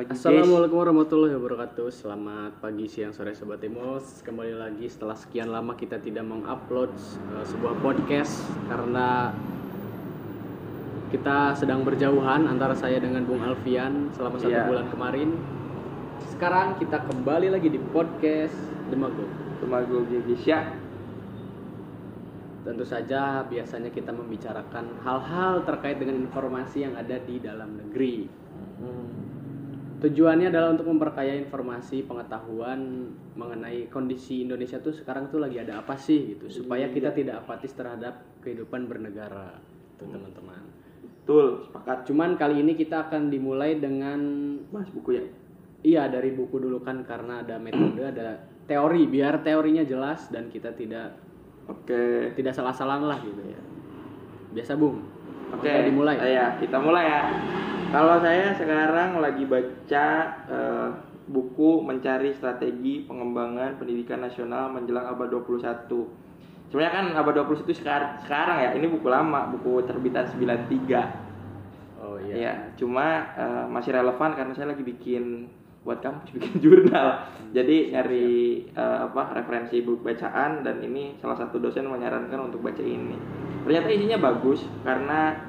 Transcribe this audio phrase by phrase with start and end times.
[0.00, 0.24] pagi guys.
[0.24, 6.00] Assalamualaikum warahmatullahi wabarakatuh Selamat pagi, siang, sore Sobat Emos Kembali lagi setelah sekian lama kita
[6.00, 6.88] tidak mengupload
[7.36, 9.28] uh, sebuah podcast Karena
[11.12, 14.64] kita sedang berjauhan antara saya dengan Bung Alfian selama satu Iya.
[14.72, 15.36] bulan kemarin
[16.32, 18.56] Sekarang kita kembali lagi di podcast
[18.88, 19.28] Demago
[19.60, 20.64] Temago Indonesia.
[22.64, 28.39] Tentu saja biasanya kita membicarakan hal-hal terkait dengan informasi yang ada di dalam negeri
[30.00, 35.92] Tujuannya adalah untuk memperkaya informasi pengetahuan mengenai kondisi Indonesia tuh sekarang tuh lagi ada apa
[36.00, 39.60] sih gitu supaya kita tidak apatis terhadap kehidupan bernegara
[40.00, 40.64] tuh teman-teman.
[41.04, 42.08] Betul, sepakat.
[42.08, 44.18] Cuman kali ini kita akan dimulai dengan
[44.72, 45.24] Bahas buku ya.
[45.84, 50.72] iya dari buku dulu kan karena ada metode ada teori biar teorinya jelas dan kita
[50.72, 51.12] tidak
[51.68, 52.32] Oke.
[52.40, 53.60] tidak salah-salah lah gitu ya.
[54.56, 55.04] Biasa Bung.
[55.52, 56.16] Oke, Kita dimulai.
[56.24, 57.20] Eh, ya, kita mulai ya.
[57.90, 60.06] Kalau saya sekarang lagi baca
[60.46, 60.88] eh,
[61.26, 65.90] buku Mencari Strategi Pengembangan Pendidikan Nasional Menjelang Abad 21.
[66.70, 71.98] Sebenarnya kan abad 21 itu sekarang, sekarang ya, ini buku lama, buku terbitan 93.
[71.98, 72.52] Oh Iya, iya.
[72.78, 75.50] cuma eh, masih relevan karena saya lagi bikin
[75.82, 77.26] buat kampus bikin jurnal.
[77.50, 78.30] Jadi nyari
[78.70, 83.18] eh, apa referensi buku bacaan dan ini salah satu dosen menyarankan untuk baca ini.
[83.66, 85.42] Ternyata isinya bagus karena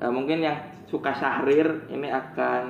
[0.00, 2.64] eh, mungkin yang suka syahrir ini akan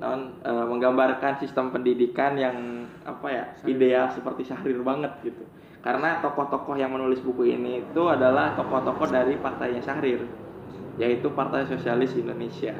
[0.00, 5.44] non eh, menggambarkan sistem pendidikan yang apa ya ideal seperti syahrir banget gitu.
[5.80, 10.28] Karena tokoh-tokoh yang menulis buku ini itu adalah tokoh-tokoh dari partainya Syahrir
[11.00, 12.76] yaitu Partai Sosialis Indonesia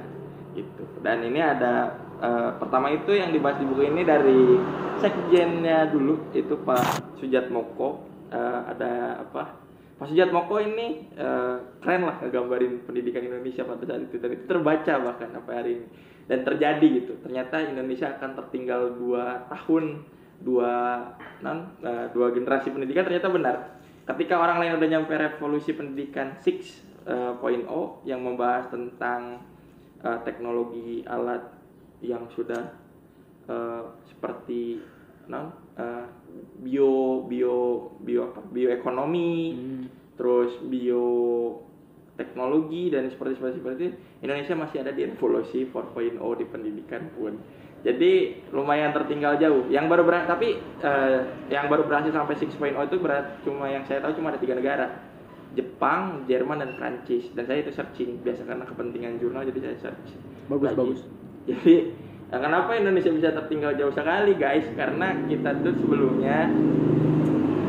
[0.53, 0.85] gitu.
[1.01, 4.61] Dan ini ada eh, pertama itu yang dibahas di buku ini dari
[5.01, 9.59] sekjennya dulu itu Pak Sujat Moko Eh, ada apa?
[10.01, 14.49] Pak Sujat Moko ini eh, keren lah ngegambarin pendidikan Indonesia pada saat itu dan itu
[14.49, 15.87] terbaca bahkan sampai hari ini
[16.25, 17.13] dan terjadi gitu.
[17.21, 20.01] Ternyata Indonesia akan tertinggal dua tahun
[20.41, 21.05] dua
[21.45, 23.57] non eh, dua generasi pendidikan ternyata benar.
[24.09, 29.45] Ketika orang lain udah nyampe revolusi pendidikan 6.0 yang membahas tentang
[30.01, 31.45] eh, teknologi alat
[32.01, 32.73] yang sudah
[33.53, 34.81] eh, seperti
[35.29, 36.09] non eh,
[36.65, 39.80] bio bio bio apa bioekonomi Hmm.
[40.21, 47.41] Terus bioteknologi dan seperti seperti seperti Indonesia masih ada di revolusi 4.0 di pendidikan pun
[47.81, 53.01] jadi lumayan tertinggal jauh yang baru berhasil tapi eh, yang baru berhasil sampai 6.0 itu
[53.01, 55.09] berat cuma yang saya tahu cuma ada tiga negara
[55.57, 60.21] Jepang, Jerman dan Prancis dan saya itu searching biasa karena kepentingan jurnal jadi saya search
[60.53, 60.77] Bagus lagi.
[60.77, 61.01] bagus.
[61.49, 61.97] Jadi
[62.29, 64.69] nah, kenapa Indonesia bisa tertinggal jauh sekali guys?
[64.77, 66.53] Karena kita tuh sebelumnya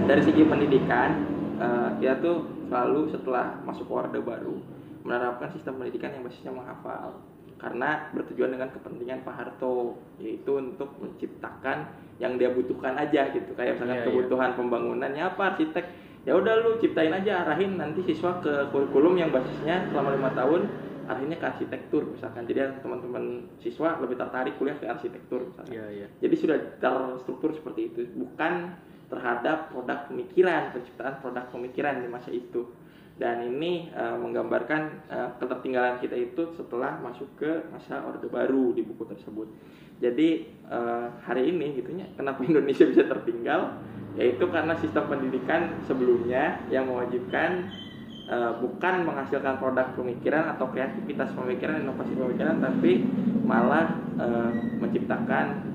[0.05, 1.30] dari segi pendidikan
[1.61, 4.57] eh, kita tuh selalu setelah masuk ke Orde Baru
[5.01, 7.21] menerapkan sistem pendidikan yang basisnya menghafal.
[7.61, 13.53] Karena bertujuan dengan kepentingan Pak Harto yaitu untuk menciptakan yang dia butuhkan aja gitu.
[13.53, 14.07] Kayak misalkan Iya, iya.
[14.09, 15.85] kebutuhan pembangunannya apa arsitek
[16.21, 20.69] ya udah lu ciptain aja arahin nanti siswa ke kurikulum yang basisnya selama lima tahun
[21.09, 22.45] arahinnya ke arsitektur misalkan.
[22.45, 25.73] Jadi teman-teman siswa lebih tertarik kuliah ke arsitektur misalkan.
[25.73, 26.07] Iya iya.
[26.17, 28.73] jadi sudah terstruktur seperti itu, bukan
[29.11, 32.71] terhadap produk pemikiran, penciptaan produk pemikiran di masa itu.
[33.19, 38.81] Dan ini eh, menggambarkan eh, ketertinggalan kita itu setelah masuk ke masa Orde Baru di
[38.81, 39.51] buku tersebut.
[40.01, 43.77] Jadi eh, hari ini gitunya, kenapa Indonesia bisa tertinggal?
[44.15, 47.69] Yaitu karena sistem pendidikan sebelumnya yang mewajibkan
[48.31, 53.05] eh, bukan menghasilkan produk pemikiran atau kreativitas pemikiran, inovasi pemikiran, tapi
[53.45, 54.51] malah eh,
[54.81, 55.70] menciptakan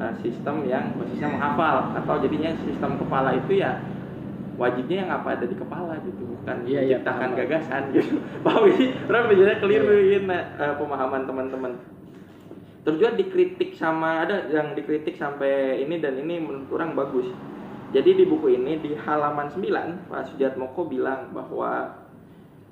[0.00, 1.92] eh, sistem yang basisnya menghafal.
[2.00, 3.78] Atau jadinya sistem kepala itu ya
[4.60, 7.38] wajibnya yang apa ada di kepala gitu bukan Iya, iya, menciptakan paham.
[7.40, 8.14] gagasan gitu.
[8.44, 11.72] Paham sih orang biasanya keliruin eh, pemahaman teman-teman.
[12.80, 17.28] Terus juga dikritik sama ada yang dikritik sampai ini dan ini menurut orang bagus.
[17.90, 21.96] Jadi di buku ini di halaman 9 Pak Sujatmoko bilang bahwa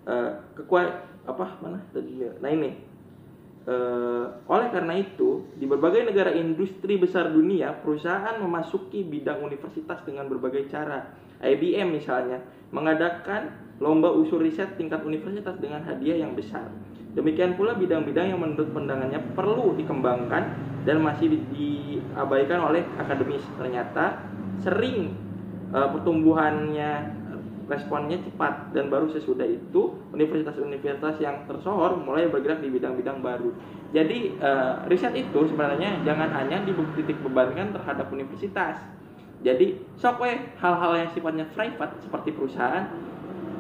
[0.08, 1.80] eh, kekua apa mana?
[1.92, 2.88] Tadi nah ini
[4.48, 10.72] oleh karena itu, di berbagai negara industri besar dunia, perusahaan memasuki bidang universitas dengan berbagai
[10.72, 11.04] cara.
[11.44, 12.40] IBM misalnya
[12.72, 16.66] mengadakan lomba usul riset tingkat universitas dengan hadiah yang besar.
[17.14, 20.44] Demikian pula bidang-bidang yang menurut pandangannya perlu dikembangkan
[20.84, 23.42] dan masih di- diabaikan oleh akademis.
[23.58, 24.22] Ternyata
[24.62, 25.14] sering
[25.68, 27.17] eh, pertumbuhannya
[27.68, 33.52] responnya cepat dan baru sesudah itu universitas-universitas yang tersohor mulai bergerak di bidang-bidang baru.
[33.92, 38.80] Jadi eh, riset itu sebenarnya jangan hanya dititik bebankan terhadap universitas.
[39.44, 40.24] Jadi sok
[40.58, 42.90] hal-hal yang sifatnya private seperti perusahaan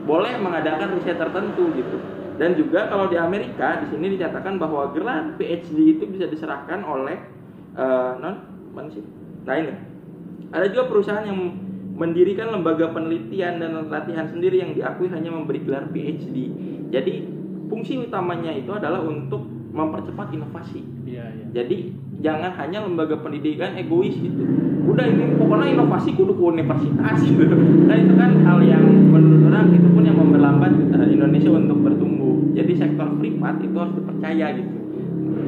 [0.08, 2.00] boleh mengadakan riset tertentu gitu.
[2.40, 7.20] Dan juga kalau di Amerika di sini dinyatakan bahwa gelar PhD itu bisa diserahkan oleh
[7.76, 8.40] eh, non
[8.72, 9.04] mana sih?
[9.44, 9.72] Nah ini
[10.48, 11.67] ada juga perusahaan yang
[11.98, 16.36] mendirikan lembaga penelitian dan latihan sendiri yang diakui hanya memberi gelar PhD.
[16.94, 17.26] Jadi
[17.66, 19.42] fungsi utamanya itu adalah untuk
[19.74, 20.80] mempercepat inovasi.
[21.04, 21.44] Iya, iya.
[21.52, 21.92] Jadi
[22.22, 24.42] jangan hanya lembaga pendidikan egois gitu.
[24.88, 27.44] Udah ini pokoknya inovasi kudu ke universitas gitu.
[27.88, 32.54] Nah itu kan hal yang menurut orang itu pun yang memperlambat eh, Indonesia untuk bertumbuh.
[32.54, 34.70] Jadi sektor privat itu harus dipercaya gitu.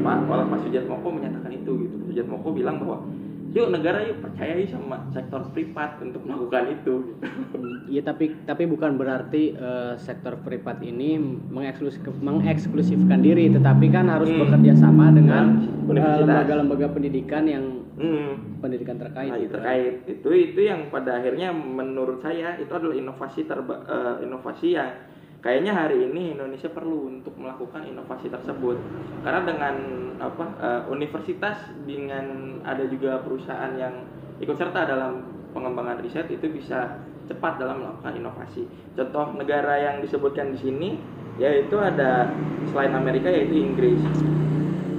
[0.00, 1.96] Pak, walau Pak Sujatmoko menyatakan itu gitu.
[2.08, 3.04] Sujatmoko bilang bahwa
[3.50, 6.94] yuk negara yuk percayai sama sektor privat untuk melakukan itu.
[7.90, 11.18] Iya tapi tapi bukan berarti eh, sektor privat ini
[11.50, 14.46] mengeksklusif, mengeksklusifkan diri, tetapi kan harus Hmm.
[14.46, 15.58] bekerja sama dengan
[15.90, 18.62] eh, lembaga-lembaga pendidikan yang Hmm.
[18.62, 19.28] pendidikan terkait.
[19.28, 19.58] Nah, gitu.
[19.58, 24.94] terkait itu itu yang pada akhirnya menurut saya itu adalah inovasi terba eh, inovasi yang
[25.40, 28.76] kayaknya hari ini Indonesia perlu untuk melakukan inovasi tersebut
[29.24, 29.76] karena dengan
[30.20, 31.56] apa eh, universitas
[31.88, 34.04] dengan ada juga perusahaan yang
[34.40, 35.24] ikut serta dalam
[35.56, 37.00] pengembangan riset itu bisa
[37.30, 38.66] cepat dalam melakukan inovasi.
[38.98, 40.90] Contoh negara yang disebutkan di sini
[41.38, 42.28] yaitu ada
[42.68, 44.02] selain Amerika yaitu Inggris.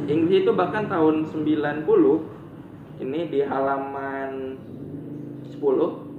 [0.10, 1.86] Inggris itu bahkan tahun 90
[3.02, 4.58] ini di halaman
[5.54, 6.11] 10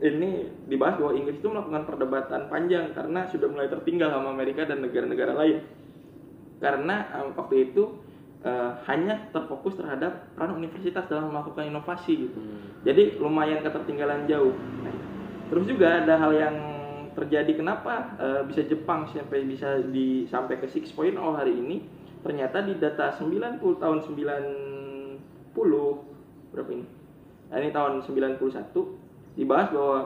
[0.00, 4.80] ini dibahas bahwa Inggris itu melakukan perdebatan panjang karena sudah mulai tertinggal sama Amerika dan
[4.80, 5.60] negara-negara lain.
[6.56, 8.00] Karena eh, waktu itu
[8.40, 12.40] eh, hanya terfokus terhadap peran universitas dalam melakukan inovasi gitu.
[12.40, 12.80] Hmm.
[12.88, 14.56] Jadi lumayan ketertinggalan jauh.
[14.56, 14.96] Nah,
[15.52, 16.56] terus juga ada hal yang
[17.12, 21.84] terjadi kenapa eh, bisa Jepang sampai bisa di sampai ke 6.0 hari ini
[22.24, 25.52] ternyata di data 90 tahun 90
[26.56, 26.86] berapa ini?
[27.52, 29.98] Nah, ini tahun 91 dibahas bahwa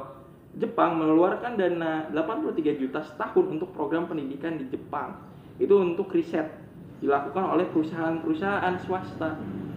[0.55, 5.19] Jepang mengeluarkan dana 83 juta setahun untuk program pendidikan di Jepang.
[5.59, 6.47] Itu untuk riset
[7.03, 9.35] dilakukan oleh perusahaan-perusahaan swasta.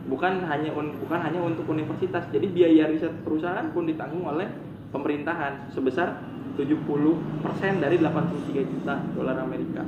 [0.07, 2.29] Bukan hanya bukan hanya untuk universitas.
[2.29, 4.45] Jadi biaya riset perusahaan pun ditanggung oleh
[4.94, 6.21] pemerintahan sebesar
[6.55, 9.81] 70% dari 83 juta dolar Amerika.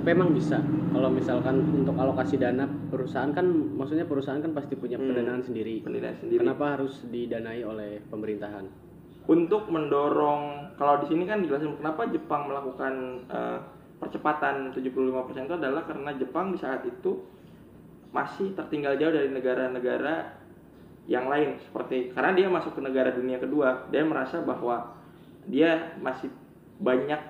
[0.00, 0.56] Tapi emang bisa
[0.96, 3.44] kalau misalkan untuk alokasi dana perusahaan kan
[3.76, 5.12] maksudnya perusahaan kan pasti punya Hmm.
[5.12, 5.84] pendanaan sendiri.
[5.84, 6.40] Pendidikan sendiri.
[6.40, 8.90] Kenapa harus didanai oleh pemerintahan?
[9.30, 13.58] untuk mendorong kalau di sini kan dijelasin kenapa Jepang melakukan eh,
[14.02, 17.20] percepatan 75% itu adalah karena Jepang di saat itu
[18.10, 20.34] masih tertinggal jauh dari negara-negara
[21.06, 24.98] yang lain seperti karena dia masuk ke negara dunia kedua dia merasa bahwa
[25.46, 26.26] dia masih
[26.82, 27.20] banyak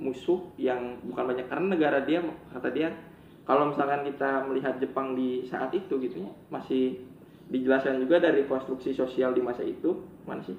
[0.00, 2.92] musuh yang bukan banyak karena negara dia kata dia
[3.42, 7.02] kalau misalkan kita melihat Jepang di saat itu gitu ya masih
[7.52, 10.56] dijelaskan juga dari konstruksi sosial di masa itu mana sih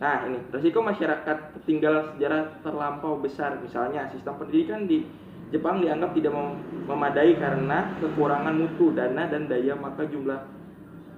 [0.00, 3.60] Nah, ini resiko masyarakat tertinggal sejarah terlampau besar.
[3.60, 5.04] Misalnya, sistem pendidikan di
[5.52, 10.40] Jepang dianggap tidak mem- memadai karena kekurangan mutu, dana, dan daya, maka jumlah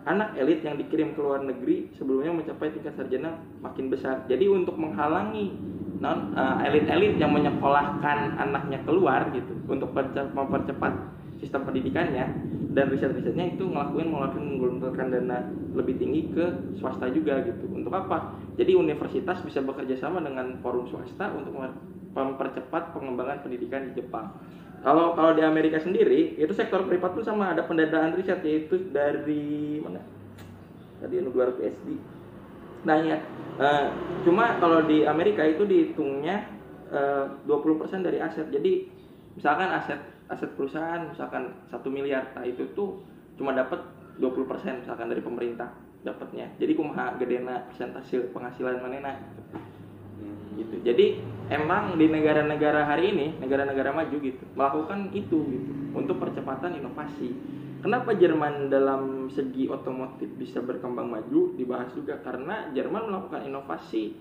[0.02, 4.26] anak elit yang dikirim ke luar negeri sebelumnya mencapai tingkat sarjana makin besar.
[4.26, 5.54] Jadi untuk menghalangi
[6.02, 10.92] non eh, elit-elit yang menyekolahkan anaknya keluar gitu untuk perce- mempercepat
[11.38, 12.26] sistem pendidikannya
[12.74, 15.38] dan riset-risetnya itu ngelakuin mengeluarkan menggelontorkan dana
[15.74, 16.44] lebih tinggi ke
[16.78, 17.70] swasta juga gitu.
[17.70, 18.34] Untuk apa?
[18.58, 21.78] Jadi universitas bisa bekerja sama dengan forum swasta untuk mem-
[22.12, 24.36] mempercepat pengembangan pendidikan di Jepang.
[24.82, 29.78] Kalau kalau di Amerika sendiri itu sektor privat pun sama ada pendanaan riset yaitu dari
[29.78, 30.02] mana?
[30.98, 31.88] Tadi yang 200 PSD.
[32.82, 33.18] Nah ya,
[33.62, 33.86] eh,
[34.26, 36.50] cuma kalau di Amerika itu dihitungnya
[36.90, 38.50] eh, 20% dari aset.
[38.50, 38.90] Jadi
[39.38, 43.06] misalkan aset aset perusahaan misalkan satu miliar, nah itu tuh
[43.38, 43.78] cuma dapat
[44.18, 45.70] 20% misalkan dari pemerintah
[46.02, 46.50] dapatnya.
[46.58, 49.61] Jadi kumaha gedena persentase penghasilan manena gitu.
[50.82, 51.06] Jadi
[51.50, 57.30] emang di negara-negara hari ini, negara-negara maju gitu, melakukan itu gitu untuk percepatan inovasi.
[57.82, 64.14] Kenapa Jerman dalam segi otomotif bisa berkembang maju dibahas juga karena Jerman melakukan inovasi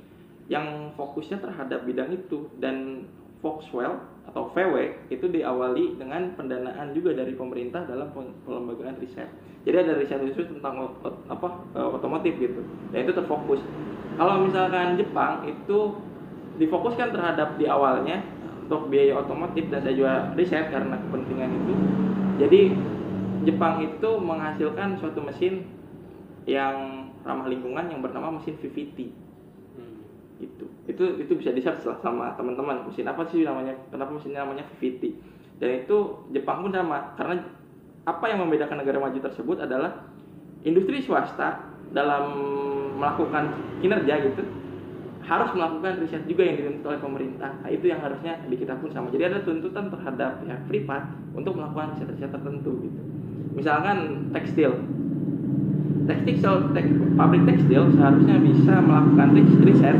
[0.50, 3.05] yang fokusnya terhadap bidang itu dan
[3.41, 4.75] Volkswagen atau VW
[5.10, 9.29] itu diawali dengan pendanaan juga dari pemerintah dalam pelembagaan riset.
[9.65, 12.62] Jadi ada riset khusus tentang ot- apa eh, otomotif gitu.
[12.93, 13.62] Dan itu terfokus.
[14.17, 15.77] Kalau misalkan Jepang itu
[16.60, 18.24] difokuskan terhadap di awalnya
[18.67, 21.74] untuk biaya otomotif dan saya juga riset karena kepentingan itu.
[22.39, 22.62] Jadi
[23.41, 25.65] Jepang itu menghasilkan suatu mesin
[26.46, 28.98] yang ramah lingkungan yang bernama mesin VVT
[30.41, 32.89] itu itu itu bisa di search lah sama teman-teman.
[32.89, 33.77] Mesin apa sih namanya?
[33.93, 35.13] Kenapa mesinnya namanya VVT
[35.62, 37.46] dan itu Jepang pun sama karena
[38.01, 40.10] apa yang membedakan negara maju tersebut adalah
[40.65, 41.62] industri swasta
[41.93, 42.34] dalam
[42.98, 44.41] melakukan kinerja gitu
[45.21, 47.51] harus melakukan riset juga yang dituntut oleh pemerintah.
[47.61, 49.13] Nah, itu yang harusnya di kita pun sama.
[49.13, 51.03] Jadi ada tuntutan terhadap pihak privat
[51.37, 53.01] untuk melakukan riset-riset tertentu gitu.
[53.53, 54.73] Misalkan tekstil.
[56.09, 59.97] Tekstil tek, pabrik tekstil seharusnya bisa melakukan riset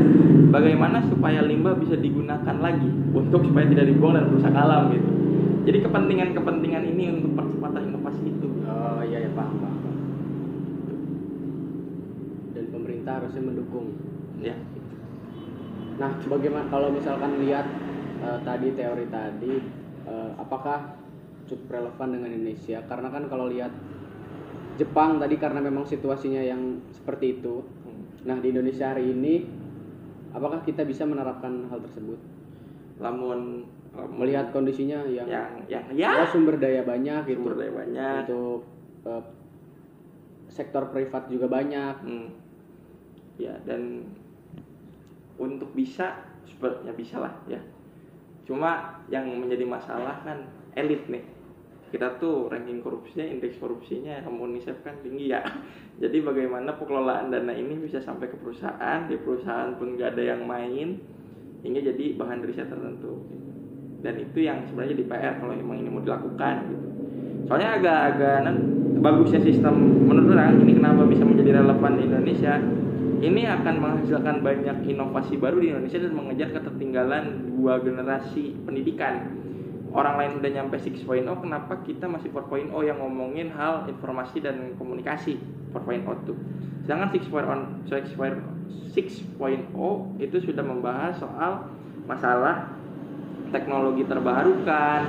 [0.50, 5.10] bagaimana supaya limbah bisa digunakan lagi untuk supaya tidak dibuang dan merusak alam gitu.
[5.62, 8.48] Jadi kepentingan-kepentingan ini untuk percepatan inovasi itu.
[8.66, 9.94] Oh iya ya paham paham.
[12.52, 13.94] Dan pemerintah harusnya mendukung.
[14.42, 14.58] Ya
[16.02, 17.62] nah bagaimana kalau misalkan lihat
[18.18, 19.54] uh, tadi teori tadi
[20.10, 20.98] uh, apakah
[21.46, 23.70] cukup relevan dengan Indonesia karena kan kalau lihat
[24.80, 27.60] Jepang tadi karena memang situasinya yang seperti itu.
[27.84, 28.02] Hmm.
[28.24, 29.44] Nah, di Indonesia hari ini
[30.32, 32.16] apakah kita bisa menerapkan hal tersebut?
[32.96, 33.68] Namun
[34.16, 37.44] melihat kondisinya yang yang yang ya, ya sumber daya banyak gitu.
[37.44, 38.20] Sumber daya banyak.
[38.24, 38.60] Untuk
[39.04, 39.24] uh,
[40.48, 41.96] sektor privat juga banyak.
[42.00, 42.28] Hmm.
[43.36, 44.08] Ya, dan
[45.40, 47.60] untuk bisa sebenarnya bisa lah ya.
[48.42, 51.24] Cuma yang menjadi masalah kan elit nih.
[51.92, 55.44] Kita tuh ranking korupsinya indeks korupsinya UNICEF kan tinggi ya.
[56.02, 60.48] Jadi bagaimana pengelolaan dana ini bisa sampai ke perusahaan di perusahaan pun gak ada yang
[60.48, 60.98] main
[61.62, 63.22] hingga jadi bahan riset tertentu.
[64.02, 66.86] Dan itu yang sebenarnya di PR kalau memang ini mau dilakukan gitu.
[67.46, 68.50] Soalnya agak-agak
[68.98, 72.58] bagusnya sistem menurut orang ini kenapa bisa menjadi relevan di Indonesia
[73.22, 79.30] ini akan menghasilkan banyak inovasi baru di Indonesia dan mengejar ketertinggalan dua generasi pendidikan.
[79.94, 85.38] Orang lain udah nyampe 6.0 kenapa kita masih 4.0 yang ngomongin hal informasi dan komunikasi?
[85.70, 86.34] 4.0 tuh.
[86.82, 88.42] Sedangkan 6.0 6.0
[90.18, 91.70] itu sudah membahas soal
[92.04, 92.68] masalah
[93.52, 95.00] teknologi terbarukan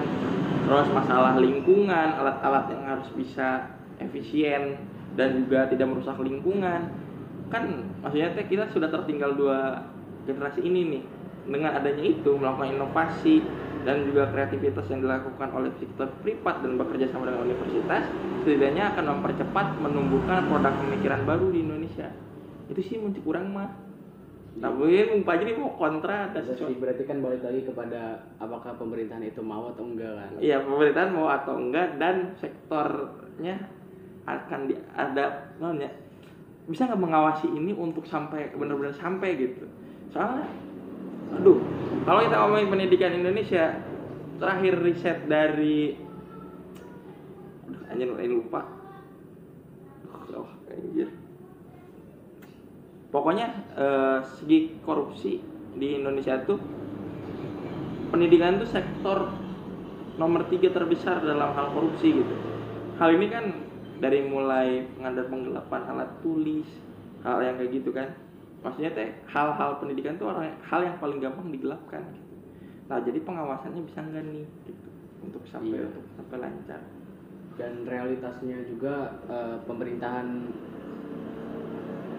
[0.63, 3.67] terus masalah lingkungan alat-alat yang harus bisa
[3.99, 4.77] efisien
[5.19, 6.91] dan juga tidak merusak lingkungan
[7.53, 9.85] kan maksudnya teh kita sudah tertinggal dua
[10.25, 11.03] generasi ini nih.
[11.43, 13.43] Dengan adanya itu melakukan inovasi
[13.83, 18.07] dan juga kreativitas yang dilakukan oleh sektor privat dan bekerja sama dengan universitas
[18.41, 22.07] setidaknya akan mempercepat menumbuhkan produk pemikiran baru di Indonesia.
[22.71, 23.69] Itu sih mungkin kurang mah.
[24.53, 26.77] Tapi Bung Fajri mau kontra ada sesuatu.
[26.77, 30.29] berarti kan balik lagi kepada apakah pemerintahan itu mau atau enggak kan?
[30.37, 33.67] Iya pemerintahan mau atau enggak dan sektornya
[34.23, 35.91] akan di, ada namanya
[36.67, 39.67] bisa nggak mengawasi ini untuk sampai benar-benar sampai gitu?
[40.11, 40.47] Soalnya
[41.33, 41.59] aduh
[42.05, 43.79] kalau kita ngomongin pendidikan Indonesia
[44.37, 45.95] terakhir riset dari
[47.87, 48.65] anjir ini lupa.
[50.33, 51.09] Oh, anjir.
[53.13, 55.37] Pokoknya eh, segi korupsi
[55.77, 56.57] di Indonesia tuh
[58.09, 59.29] pendidikan tuh sektor
[60.17, 62.35] nomor tiga terbesar dalam hal korupsi gitu.
[63.01, 63.45] Hal ini kan
[64.03, 66.67] dari mulai pengadaan penggelapan alat tulis
[67.23, 68.11] hal yang kayak gitu kan
[68.59, 72.35] maksudnya teh hal-hal pendidikan tuh orang hal yang paling gampang digelapkan gitu.
[72.91, 74.89] nah jadi pengawasannya bisa nggak nih gitu
[75.23, 75.87] untuk sampai iya.
[75.87, 76.81] untuk sampai lancar
[77.55, 80.51] dan realitasnya juga uh, pemerintahan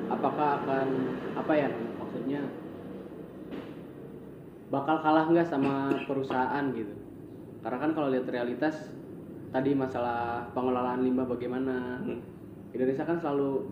[0.09, 0.89] apakah akan
[1.37, 1.69] apa ya
[2.01, 2.41] maksudnya
[4.73, 6.97] bakal kalah nggak sama perusahaan gitu
[7.61, 8.89] karena kan kalau lihat realitas
[9.55, 12.19] tadi masalah pengelolaan limbah bagaimana hmm.
[12.75, 13.71] Indonesia kan selalu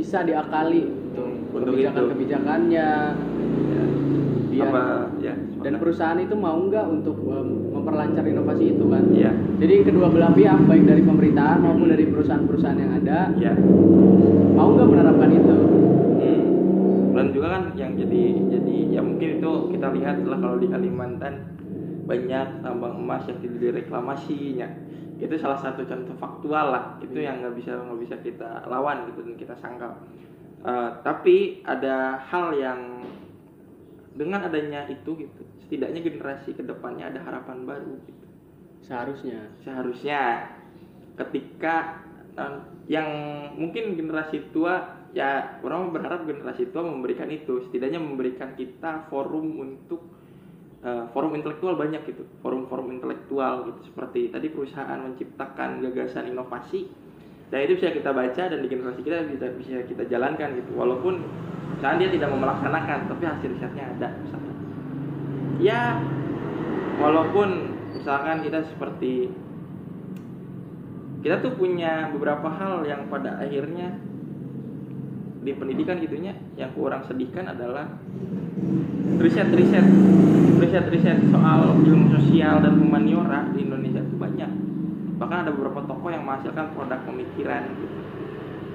[0.00, 2.88] bisa diakali gitu kebijakan-kebijakannya
[4.48, 4.64] ya.
[4.64, 9.30] Apa, ya, dan perusahaan itu mau nggak untuk um, memperlancar inovasi itu kan ya.
[9.60, 13.54] jadi kedua belah pihak baik dari pemerintahan maupun dari perusahaan-perusahaan yang ada ya.
[14.58, 15.56] mau nggak menerapkan itu
[16.18, 16.42] hmm.
[17.14, 21.57] dan juga kan yang jadi jadi ya mungkin itu kita lihat lah kalau di Kalimantan
[22.08, 24.68] banyak tambang emas yang tidak direklamasinya.
[25.20, 26.84] Itu salah satu contoh faktual lah.
[27.04, 29.92] Itu yang nggak bisa nggak bisa kita lawan gitu dan kita sangkal.
[30.64, 33.04] Uh, tapi ada hal yang
[34.18, 38.26] dengan adanya itu gitu setidaknya generasi ke depannya ada harapan baru gitu.
[38.88, 39.52] Seharusnya.
[39.62, 40.48] Seharusnya
[41.20, 42.02] ketika
[42.40, 43.06] uh, yang
[43.54, 47.68] mungkin generasi tua ya orang berharap generasi tua memberikan itu.
[47.68, 50.17] Setidaknya memberikan kita forum untuk
[50.88, 52.24] uh, forum intelektual banyak gitu.
[52.40, 56.88] Forum-forum intelektual gitu seperti tadi perusahaan menciptakan gagasan inovasi.
[57.48, 60.72] Dan itu bisa kita baca dan di generasi kita bisa bisa kita jalankan gitu.
[60.76, 61.20] Walaupun
[61.76, 64.54] misalnya dia tidak mau melaksanakan tapi hasil risetnya ada misalnya.
[65.58, 65.82] Ya
[67.00, 67.48] walaupun
[67.96, 69.32] misalkan kita seperti
[71.18, 73.96] kita tuh punya beberapa hal yang pada akhirnya
[75.48, 77.88] di pendidikan gitunya yang kurang sedihkan adalah
[79.16, 79.86] riset-riset
[80.60, 84.50] riset-riset soal ilmu sosial dan humaniora di Indonesia itu banyak
[85.16, 87.98] bahkan ada beberapa tokoh yang menghasilkan produk pemikiran gitu.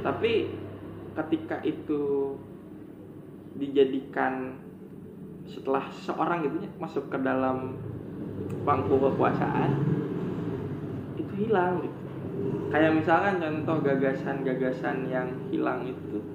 [0.02, 0.50] tapi
[1.14, 2.34] ketika itu
[3.54, 4.58] dijadikan
[5.46, 7.78] setelah seorang gitu ya masuk ke dalam
[8.66, 9.78] bangku kekuasaan
[11.22, 12.00] itu hilang gitu.
[12.74, 16.33] kayak misalkan contoh gagasan-gagasan yang hilang itu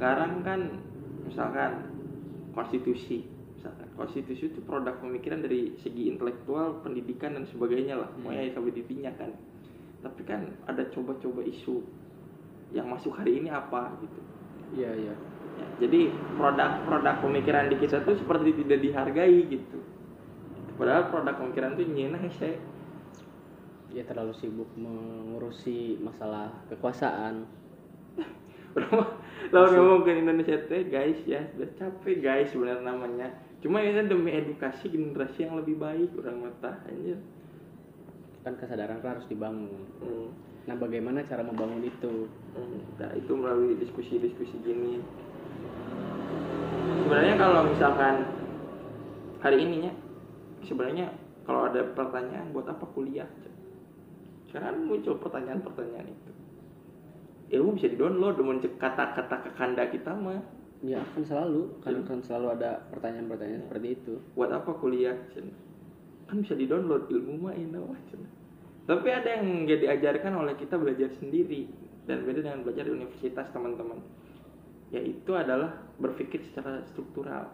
[0.00, 0.80] sekarang kan
[1.28, 1.92] misalkan
[2.56, 8.08] konstitusi misalkan konstitusi itu produk pemikiran dari segi intelektual pendidikan dan sebagainya lah.
[8.16, 9.28] Semuanya sampai titiknya kan.
[10.00, 11.84] Tapi kan ada coba-coba isu
[12.72, 14.20] yang masuk hari ini apa gitu.
[14.80, 15.14] Iya iya.
[15.60, 16.08] Ya, jadi
[16.40, 19.84] produk-produk pemikiran di kita tuh seperti tidak dihargai gitu.
[20.80, 22.56] Padahal produk pemikiran tuh nyena saya.
[23.90, 27.42] ya terlalu sibuk mengurusi masalah kekuasaan
[29.50, 33.28] Lalu ngomong ke Indonesia teh guys ya sudah capek guys sebenarnya namanya.
[33.60, 37.18] Cuma ini demi edukasi generasi yang lebih baik orang mata anjir.
[38.40, 40.32] kan kesadaran kan harus dibangun Hmm.
[40.64, 42.24] nah bagaimana cara membangun itu
[42.56, 44.98] Hmm, Nah, itu melalui diskusi-diskusi gini.
[47.04, 48.26] Sebenarnya kalau misalkan
[49.38, 49.92] hari ininya,
[50.66, 51.14] sebenarnya
[51.46, 53.30] kalau ada pertanyaan buat apa kuliah?
[54.50, 56.29] Sekarang muncul pertanyaan-pertanyaan itu.
[57.50, 60.38] Ilmu bisa di-download dengan cek kata-kata kekanda kita mah.
[60.80, 65.12] ya akan selalu kan akan selalu ada pertanyaan-pertanyaan seperti itu Buat apa kuliah?
[65.34, 65.52] Cen?
[66.30, 68.22] Kan bisa di-download ilmu mah ini wah, cen.
[68.86, 71.68] Tapi ada yang nggak diajarkan oleh kita belajar sendiri
[72.06, 73.98] dan beda dengan belajar di universitas teman-teman.
[74.94, 77.50] Yaitu adalah berpikir secara struktural.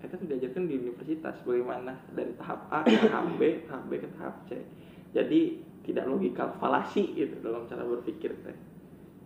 [0.00, 4.34] Kita diajarkan di universitas bagaimana dari tahap A ke tahap B, tahap B ke tahap
[4.48, 4.64] C.
[5.12, 8.69] Jadi tidak logikal falasi gitu dalam cara berpikir teh.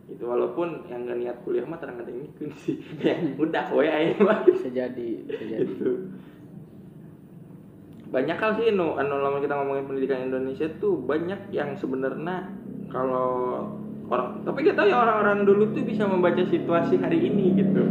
[0.05, 2.29] Itu walaupun yang gak niat kuliah mah terang ini
[2.61, 2.77] sih.
[3.05, 4.45] ya udah we aing mah.
[4.45, 5.65] Bisa jadi bisa jadi.
[5.65, 5.91] Gitu.
[8.13, 12.47] Banyak hal sih nu anu lama kita ngomongin pendidikan Indonesia tuh banyak yang sebenarnya
[12.93, 13.67] kalau
[14.07, 17.83] orang tapi kita ya orang-orang dulu tuh bisa membaca situasi hari ini gitu.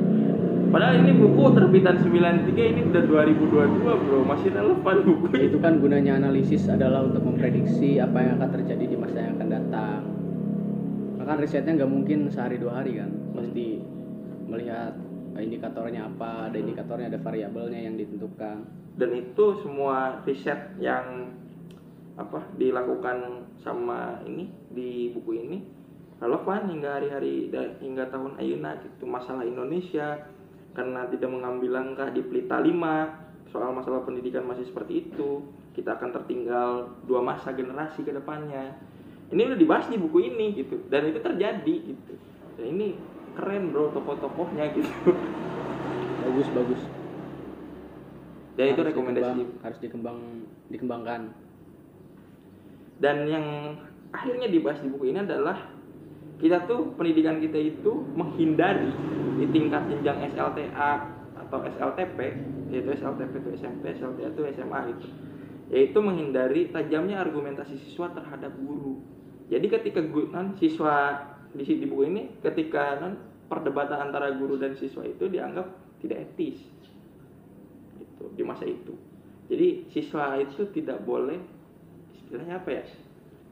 [0.74, 3.06] Padahal ini buku terbitan 93 ini udah
[3.38, 4.26] 2022 bro.
[4.26, 8.98] Masih relevan buku itu kan gunanya analisis adalah untuk memprediksi apa yang akan terjadi di
[8.98, 9.33] masa yang
[11.26, 13.12] kan risetnya nggak mungkin sehari dua hari kan.
[13.36, 13.80] Pasti
[14.48, 14.94] melihat
[15.34, 18.64] indikatornya apa ada indikatornya ada variabelnya yang ditentukan.
[18.94, 21.34] Dan itu semua riset yang
[22.14, 25.58] apa dilakukan sama ini di buku ini
[26.22, 27.50] relevan hingga hari-hari
[27.82, 29.10] hingga tahun ayeuna gitu.
[29.10, 30.22] Masalah Indonesia
[30.78, 35.46] karena tidak mengambil langkah di pelita 5 soal masalah pendidikan masih seperti itu
[35.78, 38.74] kita akan tertinggal dua masa generasi ke depannya
[39.34, 40.78] ini udah dibahas di buku ini gitu.
[40.88, 42.14] Dan itu terjadi gitu.
[42.56, 42.94] Dan ini
[43.34, 44.90] keren bro tokoh-tokohnya gitu.
[46.24, 46.82] Bagus bagus.
[48.54, 49.26] Dan itu Harus rekomendasi.
[49.26, 50.18] dikembang- harus dikembang
[50.70, 51.22] dikembangkan.
[53.02, 53.46] Dan yang
[54.14, 55.58] akhirnya dibahas di buku ini adalah
[56.38, 58.94] kita tuh pendidikan kita itu menghindari
[59.42, 60.92] di tingkat jenjang SLTA
[61.34, 62.20] atau SLTP
[62.70, 65.06] yaitu SLTP itu SMP SLTA itu SMA gitu.
[65.74, 69.02] Yaitu menghindari tajamnya argumentasi siswa terhadap guru
[69.52, 71.20] jadi ketika gu- non siswa
[71.52, 73.14] di di buku ini ketika non
[73.52, 75.68] perdebatan antara guru dan siswa itu dianggap
[76.00, 76.64] tidak etis.
[78.00, 78.96] Gitu di masa itu.
[79.52, 81.38] Jadi siswa itu tidak boleh
[82.16, 82.84] istilahnya apa ya?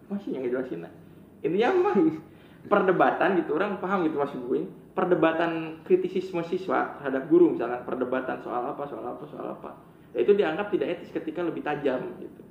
[0.08, 0.94] Masih yang ngejelasin nah.
[1.42, 1.96] intinya mah
[2.72, 4.66] perdebatan gitu orang paham gitu maksud gue.
[4.92, 9.72] Perdebatan kritisisme siswa terhadap guru misalkan perdebatan soal apa soal apa soal apa.
[10.12, 12.44] Ya itu dianggap tidak etis ketika lebih tajam gitu.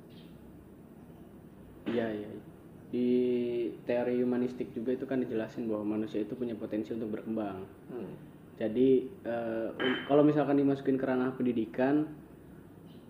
[1.91, 2.40] Iya iya
[2.91, 3.09] di
[3.87, 8.11] teori humanistik juga itu kan dijelasin bahwa manusia itu punya potensi untuk berkembang Hmm.
[8.61, 9.09] Jadi
[9.81, 12.05] un- kalau misalkan dimasukin ke ranah pendidikan,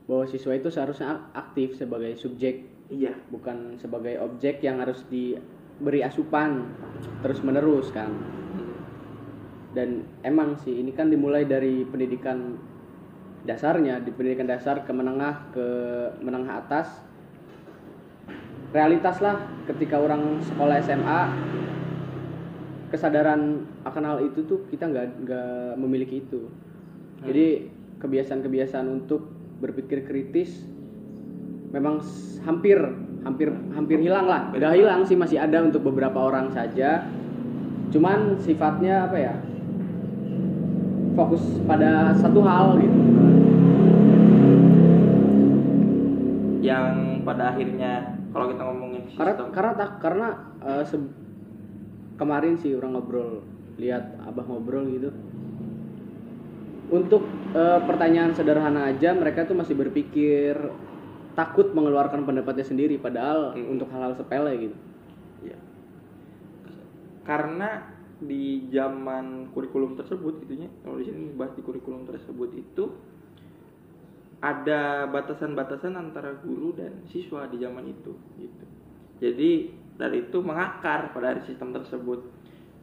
[0.08, 6.08] bahwa siswa itu seharusnya ak- aktif sebagai subjek, iya bukan sebagai objek yang harus diberi
[6.08, 6.72] asupan
[7.20, 8.16] terus menerus kan.
[8.16, 8.80] Hmm.
[9.76, 9.90] Dan
[10.24, 12.56] emang sih ini kan dimulai dari pendidikan
[13.44, 15.68] dasarnya, di pendidikan dasar ke menengah ke
[16.24, 17.11] menengah atas.
[18.72, 19.36] Realitas lah
[19.68, 21.22] ketika orang sekolah SMA
[22.88, 26.48] kesadaran akan hal itu tuh kita nggak nggak memiliki itu.
[27.24, 27.68] Jadi
[28.00, 29.28] kebiasaan-kebiasaan untuk
[29.60, 30.64] berpikir kritis
[31.72, 32.00] memang
[32.48, 32.80] hampir
[33.28, 34.52] hampir hampir hilang lah.
[34.56, 37.08] Nggak hilang sih masih ada untuk beberapa orang saja.
[37.92, 39.36] Cuman sifatnya apa ya?
[41.20, 43.00] Fokus pada satu hal gitu.
[46.64, 50.28] Yang pada akhirnya kalau kita ngomongin karena sistem karena tak karena
[50.64, 51.16] eh, se-
[52.16, 53.44] kemarin sih orang ngobrol
[53.76, 55.10] lihat abah ngobrol gitu
[56.92, 57.24] untuk
[57.56, 60.56] eh, pertanyaan sederhana aja mereka tuh masih berpikir
[61.32, 63.72] takut mengeluarkan pendapatnya sendiri padahal Hmm.
[63.72, 64.78] untuk hal-hal sepele gitu
[65.42, 65.58] Iya.
[67.24, 67.88] Karena
[68.22, 72.94] di zaman kurikulum tersebut gitunya kalau di sini bahas di kurikulum tersebut itu
[74.42, 78.66] ada batasan-batasan antara guru dan siswa di zaman itu gitu.
[79.22, 79.52] Jadi
[80.02, 82.26] dari itu mengakar pada sistem tersebut.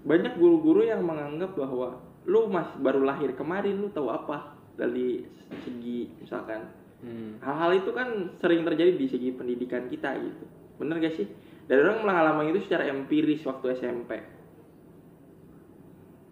[0.07, 1.99] Banyak guru-guru yang menganggap bahwa
[2.31, 5.27] lu masih baru lahir kemarin lu tahu apa dari
[5.66, 6.87] segi misalkan.
[6.99, 7.38] Hmm.
[7.38, 10.44] hal-hal itu kan sering terjadi di segi pendidikan kita gitu.
[10.83, 11.31] Bener gak sih?
[11.71, 14.18] Dari orang mengalami itu secara empiris waktu SMP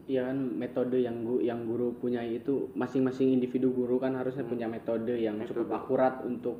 [0.06, 4.70] Iya kan metode yang gu, yang guru punya itu masing-masing individu guru kan harusnya punya
[4.70, 5.78] metode yang cukup Metode.
[5.82, 6.56] akurat untuk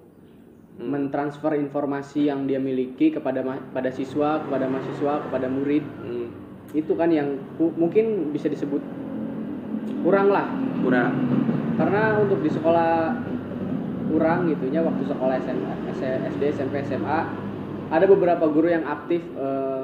[0.77, 0.91] Hmm.
[0.93, 5.87] mentransfer informasi yang dia miliki kepada ma- pada siswa, kepada mahasiswa, kepada murid.
[6.03, 6.29] Hmm,
[6.75, 7.39] Itu kan yang
[7.79, 8.83] mungkin bisa disebut
[10.03, 10.51] kurang lah.
[10.83, 11.15] kurang
[11.79, 13.15] Karena untuk di sekolah
[14.11, 15.73] kurang gitunya waktu sekolah SMA,
[16.35, 17.21] SD, SMP, SMA
[17.87, 19.76] ada beberapa guru yang aktif eh,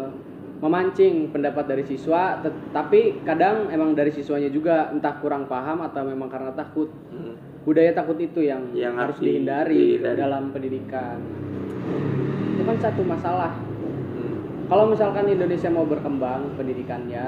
[0.62, 6.06] memancing pendapat dari siswa, tet- tapi kadang emang dari siswanya juga entah kurang paham atau
[6.06, 6.86] memang karena takut.
[7.10, 10.18] Hmm, Budaya takut itu yang, Yang harus di- dihindari dihindari.
[10.18, 11.18] dalam pendidikan.
[12.48, 13.54] Itu kan satu masalah.
[13.54, 17.26] hmm, Kalau misalkan Indonesia mau berkembang pendidikannya,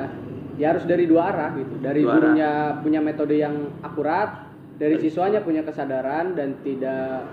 [0.55, 1.75] ya harus dari dua arah gitu.
[1.79, 2.19] Dari Dua arah.
[2.31, 7.27] gurunya punya metode yang akurat, dari siswanya punya kesadaran dan tidak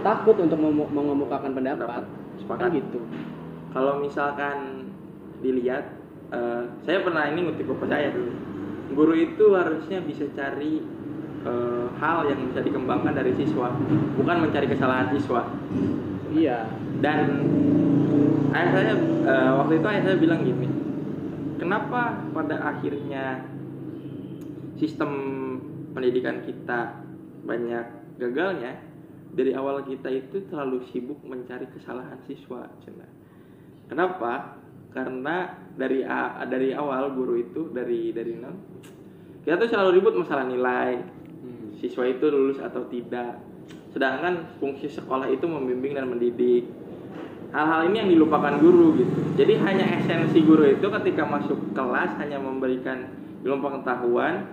[0.00, 0.56] takut untuk
[0.90, 2.04] mengemukakan pendapat.
[2.36, 2.60] Sepakat.
[2.60, 3.00] Kan gitu.
[3.70, 4.83] kalau misalkan
[5.44, 5.84] dilihat
[6.32, 8.32] eh, saya pernah ini ngutip bapak saya dulu
[8.96, 10.80] guru itu harusnya bisa cari
[11.44, 13.68] eh, hal yang bisa dikembangkan dari siswa
[14.16, 15.44] bukan mencari kesalahan siswa
[16.34, 16.66] Iya.
[16.98, 17.46] dan
[18.56, 18.94] ayah saya
[19.28, 20.68] eh, waktu itu ayah saya bilang gini
[21.60, 23.44] kenapa pada akhirnya
[24.80, 25.12] sistem
[25.94, 26.98] pendidikan kita
[27.46, 27.86] banyak
[28.18, 28.80] gagalnya
[29.34, 33.06] dari awal kita itu terlalu sibuk mencari kesalahan siswa Cina.
[33.90, 34.63] kenapa
[34.94, 35.36] karena
[35.74, 38.54] dari a- dari awal guru itu dari dari non
[39.42, 41.02] kita tuh selalu ribut masalah nilai
[41.44, 41.76] Hmm.
[41.76, 43.36] siswa itu lulus atau tidak.
[43.92, 46.64] Sedangkan fungsi sekolah itu membimbing dan mendidik.
[47.52, 49.18] Hal-hal ini yang dilupakan guru gitu.
[49.36, 53.06] Jadi hanya esensi guru itu ketika masuk kelas hanya memberikan
[53.44, 54.48] ilmu pengetahuan,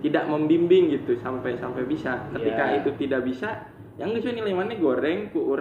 [0.00, 2.26] tidak membimbing gitu sampai sampai bisa.
[2.32, 2.76] Ketika Iya.
[2.80, 3.68] itu tidak bisa,
[4.00, 5.52] yang sesuai nilai mana goreng ku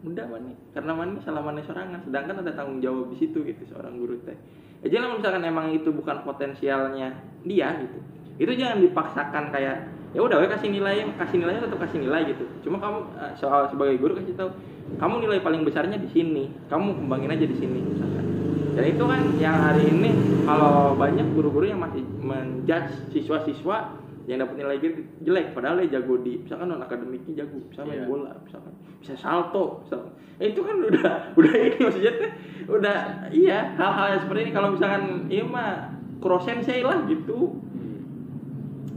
[0.00, 4.00] mudah mana karena mana salah mana sorangan sedangkan ada tanggung jawab di situ gitu seorang
[4.00, 4.36] guru teh.
[4.80, 7.12] Aja lah misalkan emang itu bukan potensialnya
[7.44, 8.00] dia gitu
[8.40, 9.76] itu jangan dipaksakan kayak
[10.16, 12.44] ya udah kasih nilai kasih nilainya tetap kasih nilai gitu.
[12.64, 14.50] Cuma kamu eh, soal sebagai guru kasih tahu
[14.96, 18.24] kamu nilai paling besarnya di sini kamu kembangin aja di sini misalkan.
[18.72, 20.10] Dan itu kan yang hari ini
[20.48, 23.99] kalau banyak guru-guru yang masih menjudge siswa-siswa
[24.30, 24.76] yang dapat nilai
[25.20, 28.06] jelek- padahal dia jago di misalkan non akademiknya jago bisa main Iya.
[28.06, 28.72] bola misalkan.
[28.98, 32.30] Bisa salto misalkan Eh, itu kan udah udah ini maksudnya teh
[32.64, 32.96] udah
[33.28, 34.52] iya hal-hal yang seperti ini.
[34.54, 35.70] Kalau misalkan iya mah
[36.16, 37.60] krosen saya lah gitu.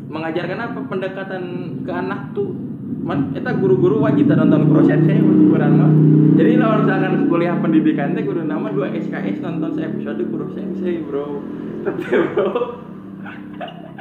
[0.08, 0.80] Mengajarkan apa?
[0.86, 1.44] Pendekatan
[1.82, 2.54] ke anak tuh.
[3.04, 5.92] Man eta guru-guru wajib nonton krosen saya kurang mah.
[6.34, 11.44] Jadi kalau misalkan kuliah pendidikan teh guru nama dua SKS nonton episode krosen saya bro.
[11.84, 12.48] Teteh, bro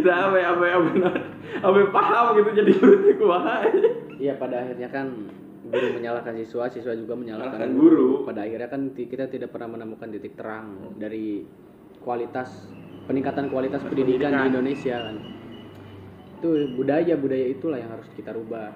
[0.00, 0.90] Udah apa apa apa
[1.62, 3.64] apa paham gitu jadi guru kumaha
[4.16, 5.06] Iya pada akhirnya kan
[5.66, 8.08] guru menyalahkan siswa, siswa juga menyalahkan Menyalahkan guru.
[8.24, 11.44] Pada akhirnya kan kita tidak pernah menemukan titik terang dari
[12.00, 12.70] kualitas
[13.04, 14.50] peningkatan kualitas pendidikan, di Pendidikan.
[14.54, 15.16] Indonesia kan.
[16.38, 18.72] Itu budaya budaya itulah yang harus kita rubah.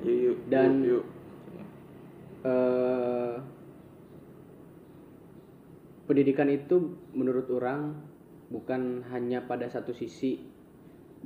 [0.00, 1.04] yuk yuk Dan- yuk, yuk.
[2.40, 3.34] eh
[6.06, 6.76] pendidikan itu
[7.12, 7.94] menurut orang
[8.50, 10.42] bukan hanya pada satu sisi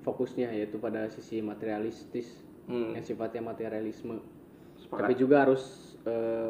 [0.04, 4.24] fokusnya yaitu pada sisi materialistis Hmm, yang sifatnya materialisme.
[4.80, 5.04] Sepakat.
[5.04, 6.48] tapi juga harus eh,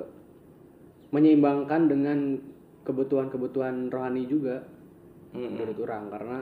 [1.10, 2.38] menyeimbangkan dengan
[2.86, 4.62] kebutuhan-kebutuhan rohani juga
[5.34, 6.14] Hmm, menurut orang.
[6.14, 6.38] Karena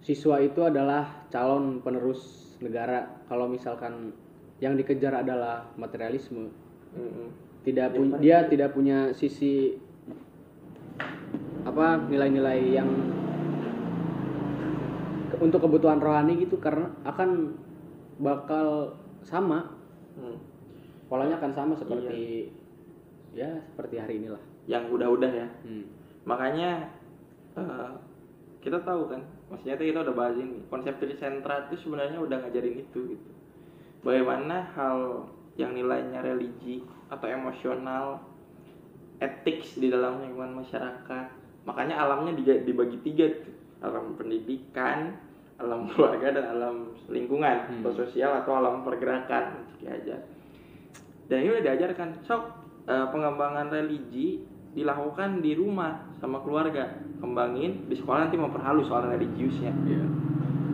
[0.00, 3.20] siswa itu adalah calon penerus negara.
[3.28, 4.16] Kalau misalkan
[4.64, 6.48] yang dikejar adalah materialisme
[6.96, 7.28] hmm, hmm.
[7.68, 9.76] tidak pun dia tidak punya sisi
[11.64, 12.88] apa nilai-nilai yang
[15.32, 17.56] ke- untuk kebutuhan rohani gitu karena akan
[18.20, 19.72] bakal sama.
[20.14, 20.38] Hmm.
[21.10, 22.48] polanya akan sama seperti
[23.34, 24.40] ya seperti hari inilah.
[24.70, 25.48] Yang udah-udah ya.
[25.66, 25.84] Hmm.
[26.24, 26.88] makanya
[27.58, 27.92] eh,
[28.64, 29.20] kita tahu kan
[29.52, 33.30] maksudnya kita udah bahas ini konsep trisentra itu sebenarnya udah ngajarin itu gitu.
[34.06, 38.22] Bagaimana hal yang nilainya religi atau emosional
[39.18, 41.26] ethics di dalam lingkungan masyarakat
[41.64, 43.28] makanya alamnya dibagi tiga.
[43.84, 45.16] Alam pendidikan
[45.60, 46.76] alam keluarga dan alam
[47.08, 47.56] lingkungan.
[47.68, 47.80] Hmm.
[47.84, 49.64] atau sosial atau alam pergerakan.
[49.84, 50.16] Aja
[51.28, 52.08] dan ini udah diajarkan.
[52.24, 52.42] Sok
[52.88, 57.00] eh, pengembangan religi dilakukan di rumah sama keluarga.
[57.22, 59.72] Kembangin di sekolah nanti memperhalus soal religiusnya.
[59.72, 60.04] Iya.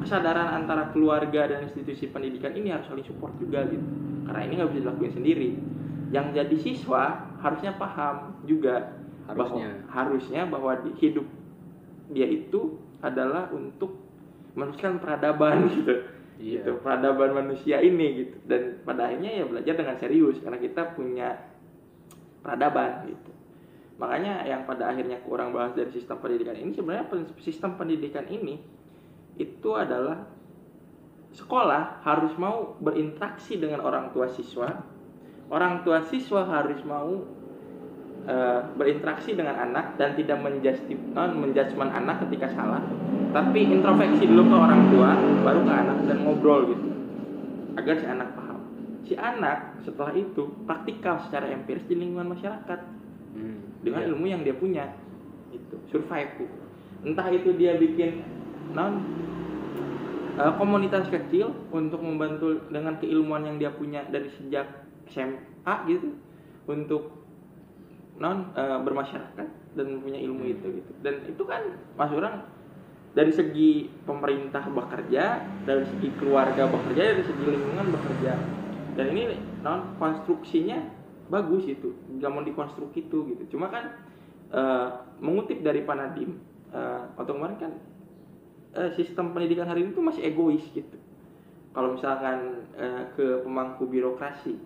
[0.00, 3.84] kesadaran antara keluarga dan institusi pendidikan ini harus saling support juga gitu.
[4.24, 5.50] Karena ini nggak bisa dilakuin sendiri.
[6.08, 7.04] Yang jadi siswa
[7.44, 8.96] harusnya paham juga
[9.28, 9.70] bahwa Harusnya.
[9.90, 11.26] harusnya bahwa di hidup
[12.10, 13.96] dia itu adalah untuk
[14.58, 15.94] meneruskan peradaban gitu
[16.40, 16.64] Iya.
[16.64, 21.36] gitu peradaban manusia ini gitu dan pada akhirnya ya belajar dengan serius karena kita punya
[22.40, 23.30] peradaban gitu
[24.00, 27.12] makanya yang pada akhirnya kurang bahas dari sistem pendidikan ini sebenarnya
[27.44, 28.56] sistem pendidikan ini
[29.36, 30.24] itu adalah
[31.36, 34.80] sekolah harus mau berinteraksi dengan orang tua siswa
[35.52, 37.20] orang tua siswa harus mau
[38.26, 40.40] eh, berinteraksi dengan anak dan tidak
[41.14, 42.82] menjudgment anak ketika salah
[43.30, 45.10] tapi introspeksi dulu ke orang tua
[45.46, 46.88] baru ke anak dan ngobrol gitu
[47.78, 48.58] agar si anak paham
[49.06, 52.80] si anak setelah itu praktikal secara empiris di lingkungan masyarakat
[53.30, 53.62] Hmm.
[53.86, 54.08] dengan Iya.
[54.10, 54.90] ilmu yang dia punya
[55.54, 56.50] itu survive
[57.06, 58.26] entah itu dia bikin
[58.74, 59.06] non
[60.34, 64.66] eh, komunitas kecil untuk membantu dengan keilmuan yang dia punya dari sejak
[65.06, 66.16] SMA gitu
[66.66, 67.19] untuk
[68.20, 70.92] non eh, bermasyarakat dan punya ilmu itu gitu.
[71.00, 71.64] Dan itu kan
[71.96, 72.44] mas orang
[73.16, 78.32] dari segi pemerintah bekerja dari segi keluarga bekerja dari segi lingkungan bekerja.
[78.94, 80.84] Dan ini non konstruksinya
[81.32, 81.96] bagus itu.
[82.20, 83.56] Nggak mau dikonstruk itu gitu.
[83.56, 83.96] Cuma kan
[84.52, 84.88] eh,
[85.24, 86.36] mengutip dari Panadim
[86.76, 87.72] eh, waktu kemarin kan
[88.76, 91.00] eh, sistem pendidikan hari ini tuh masih egois gitu.
[91.72, 94.60] Kalau misalkan eh, ke pemangku birokrasi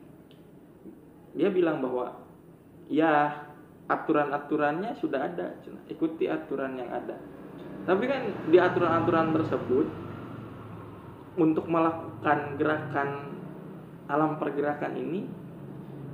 [1.34, 2.14] dia bilang bahwa
[2.86, 3.43] ya
[3.84, 5.60] aturan-aturannya sudah ada
[5.92, 7.20] ikuti aturan yang ada.
[7.84, 9.86] Tapi kan di aturan-aturan tersebut
[11.36, 13.08] untuk melakukan gerakan
[14.08, 15.28] alam pergerakan ini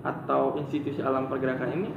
[0.00, 1.90] atau institusi alam pergerakan ini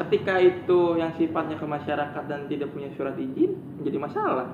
[0.00, 4.48] ketika itu yang sifatnya ke masyarakat dan tidak punya surat izin menjadi masalah.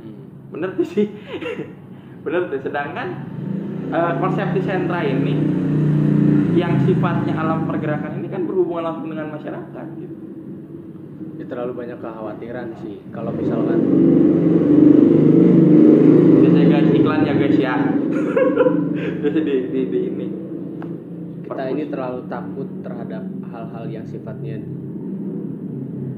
[0.00, 0.48] Hmm.
[0.48, 1.06] bener tuh sih?
[2.22, 3.08] Bener tuh sedangkan
[3.90, 5.34] eh, konsepsi sentra ini
[6.52, 10.16] yang sifatnya alam pergerakan ini kan berhubungan langsung dengan masyarakat gitu.
[11.40, 13.00] Ya, terlalu banyak kekhawatiran sih.
[13.10, 13.78] Kalau misalkan
[16.42, 17.74] biasanya guys iklan ya guys ya.
[19.22, 20.26] Biasa di, di, di ini.
[21.42, 24.60] Kita ini terlalu takut terhadap hal-hal yang sifatnya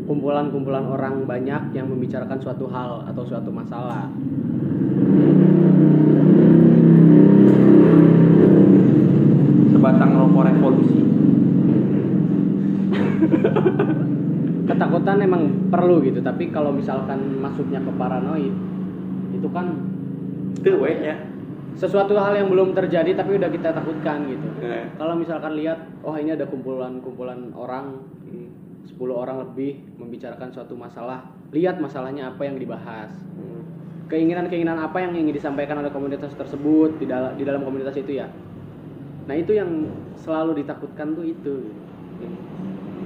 [0.04, 4.12] kumpulan-kumpulan orang banyak yang membicarakan suatu hal atau suatu masalah.
[9.84, 10.96] Sebatang rokok revolusi
[14.64, 18.56] Ketakutan emang perlu gitu, tapi kalau misalkan masuknya ke paranoid
[19.36, 19.76] itu kan
[20.56, 21.20] itu weh ya
[21.76, 24.48] sesuatu hal yang belum terjadi tapi udah kita takutkan gitu.
[24.64, 30.72] Eh, Kalau misalkan lihat, oh ini ada kumpulan-kumpulan orang hmm, 10 orang lebih membicarakan suatu
[30.78, 33.12] masalah, lihat masalahnya apa yang dibahas.
[33.36, 34.08] hmm.
[34.08, 38.32] keinginan-keinginan apa yang ingin disampaikan oleh komunitas tersebut di dalam di dalam komunitas itu ya.
[39.24, 39.88] Nah itu yang
[40.20, 41.72] selalu ditakutkan tuh itu.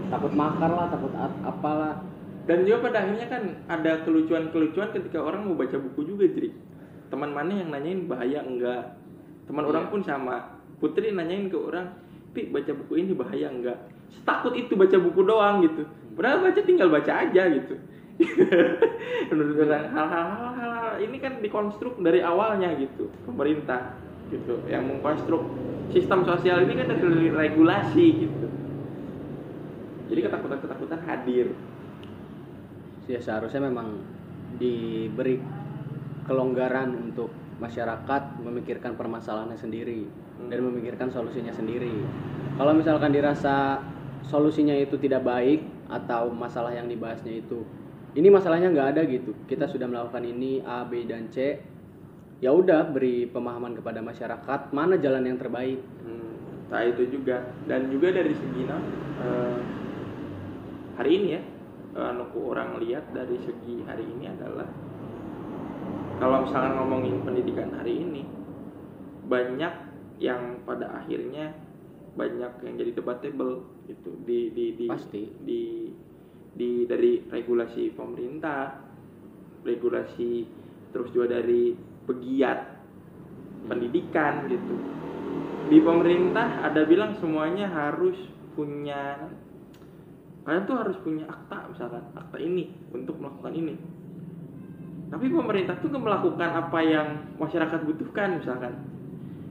[0.09, 1.13] Takut makar lah, takut
[1.45, 2.01] apalah.
[2.49, 6.49] Dan juga pada akhirnya kan ada kelucuan-kelucuan ketika orang mau baca buku juga jadi
[7.09, 8.41] teman mana yang nanyain bahaya?
[8.45, 8.97] Enggak.
[9.49, 9.71] Teman Iya.
[9.73, 10.37] orang pun sama.
[10.79, 11.91] Putri nanyain ke orang
[12.29, 13.79] Pi baca buku ini bahaya enggak?
[14.13, 15.83] Setakut itu baca buku doang gitu.
[16.13, 17.75] Padahal baca tinggal baca aja gitu.
[19.33, 23.09] Menurut orang hal-hal hal-hal ini kan dikonstruk dari awalnya gitu.
[23.25, 23.97] Pemerintah
[24.29, 25.45] gitu yang mengkonstruk
[25.89, 28.47] sistem sosial ini kan dari regulasi gitu
[30.09, 31.53] jadi ketakutan-ketakutan hadir
[33.09, 34.05] Ya seharusnya memang
[34.61, 35.41] diberi
[36.29, 40.05] kelonggaran untuk masyarakat memikirkan permasalahannya sendiri
[40.53, 42.05] dan memikirkan solusinya sendiri.
[42.61, 43.81] Kalau misalkan dirasa
[44.29, 47.65] solusinya itu tidak baik atau masalah yang dibahasnya itu
[48.13, 49.33] ini masalahnya nggak ada gitu.
[49.49, 51.65] Kita sudah melakukan ini A, B dan C.
[52.39, 55.83] Ya udah beri pemahaman kepada masyarakat mana jalan yang terbaik.
[56.07, 56.35] Hmm,
[56.71, 58.79] nah itu juga dan juga dari segi nah,
[59.27, 59.59] eh,
[60.99, 61.43] hari ini ya
[61.99, 64.71] eh, nuku orang lihat dari segi hari ini adalah
[66.19, 68.23] kalau misalkan ngomongin pendidikan hari ini
[69.27, 69.75] banyak
[70.19, 71.55] yang pada akhirnya
[72.19, 75.31] banyak yang jadi debatable gitu di di di Pasti.
[75.47, 75.63] di
[76.59, 78.75] di dari regulasi pemerintah
[79.63, 80.43] regulasi
[80.91, 81.71] terus juga dari
[82.09, 82.59] pegiat
[83.69, 84.75] pendidikan gitu.
[85.69, 88.17] Di pemerintah ada bilang semuanya harus
[88.57, 89.29] punya
[90.49, 93.77] kalian tuh harus punya akta misalkan akta ini untuk melakukan ini.
[95.09, 98.73] Tapi pemerintah tuh melakukan apa yang masyarakat butuhkan misalkan.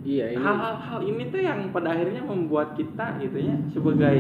[0.02, 0.41] Iya ini.
[0.41, 4.15] Hal-hal hal ini tuh yang pada akhirnya membuat kita gitu ya sebagai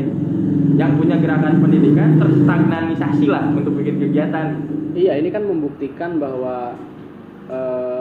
[0.77, 4.47] yang punya gerakan pendidikan terstagnanisasi lah untuk bikin kegiatan.
[4.93, 6.77] Iya ini kan membuktikan bahwa
[7.49, 7.96] eh,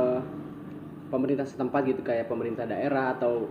[1.09, 3.47] pemerintah setempat gitu kayak pemerintah daerah atau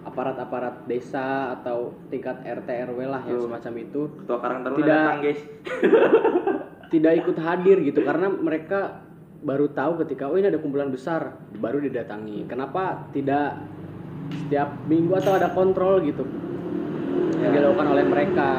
[0.00, 4.88] aparat-aparat desa atau tingkat RT RW lah yang semacam itu ketua karang taruna Tidak.
[4.96, 5.40] datang guys
[6.92, 9.04] tidak ikut hadir gitu karena mereka
[9.40, 13.60] baru tahu ketika oh ini ada kumpulan besar baru didatangi kenapa tidak
[14.30, 16.24] setiap minggu atau ada kontrol gitu
[17.40, 17.56] yang Ya.
[17.56, 18.50] dilakukan oleh mereka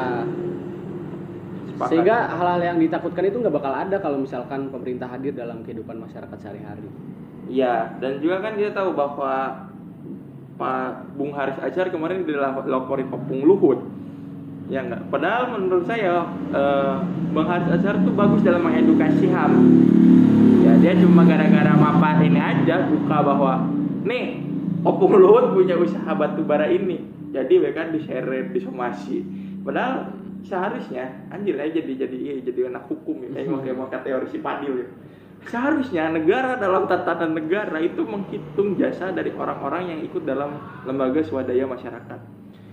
[1.70, 1.88] Sepakat.
[1.88, 6.38] sehingga hal-hal yang ditakutkan itu nggak bakal ada kalau misalkan pemerintah hadir dalam kehidupan masyarakat
[6.38, 6.86] sehari-hari
[7.50, 9.66] Iya, dan juga kan kita tahu bahwa
[10.62, 13.82] Pak Bung Haris Acar kemarin dilaporin Pak Bung Luhut.
[14.70, 15.10] Ya enggak.
[15.10, 16.22] Padahal menurut saya
[16.54, 16.94] eh,
[17.34, 19.52] Bang Haris Acar tuh bagus dalam mengedukasi HAM.
[20.62, 23.66] Ya, dia cuma gara-gara mapan ini aja buka bahwa
[24.06, 24.46] nih
[24.82, 27.10] Opung Luhut punya usaha batu bara ini.
[27.32, 29.24] Jadi mereka diseret, disomasi.
[29.62, 33.28] Padahal seharusnya anjir aja jadi jadi jadi anak hukum ya.
[33.34, 34.88] Kayak mau kayak mau teori si Padil ya.
[35.50, 40.54] Seharusnya negara dalam tatanan negara itu menghitung jasa dari orang-orang yang ikut dalam
[40.86, 42.20] lembaga swadaya masyarakat.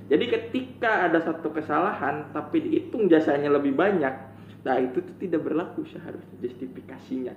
[0.09, 4.13] Jadi ketika ada satu kesalahan tapi dihitung jasanya lebih banyak,
[4.65, 7.33] nah itu tuh tidak berlaku seharusnya justifikasinya.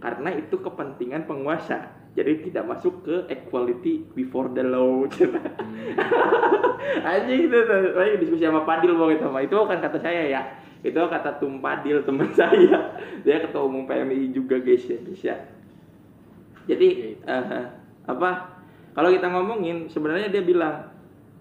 [0.00, 1.92] Karena itu kepentingan penguasa.
[2.16, 5.06] Jadi tidak masuk ke equality before the law.
[7.06, 7.94] Aja gitu tuh.
[7.94, 9.44] Lagi diskusi sama Padil mau sama.
[9.44, 10.42] Itu bukan kata saya ya.
[10.80, 12.96] Itu kata Tum Padil teman saya.
[13.20, 15.36] Dia ketua umum PMI juga guys ya, guys ya.
[16.68, 17.64] Jadi eh,
[18.08, 18.60] apa?
[18.90, 20.90] Kalau kita ngomongin sebenarnya dia bilang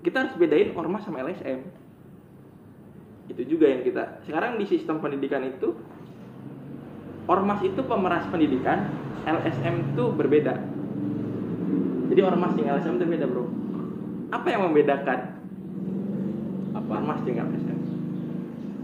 [0.03, 1.59] kita harus bedain ormas sama LSM.
[3.29, 4.23] Itu juga yang kita.
[4.25, 5.75] Sekarang di sistem pendidikan itu
[7.29, 8.89] ormas itu pemeras pendidikan,
[9.23, 10.55] LSM itu berbeda.
[12.09, 13.45] Jadi ormas dengan LSM itu beda, Bro.
[14.33, 15.19] Apa yang membedakan
[16.73, 17.78] apa ormas dengan LSM?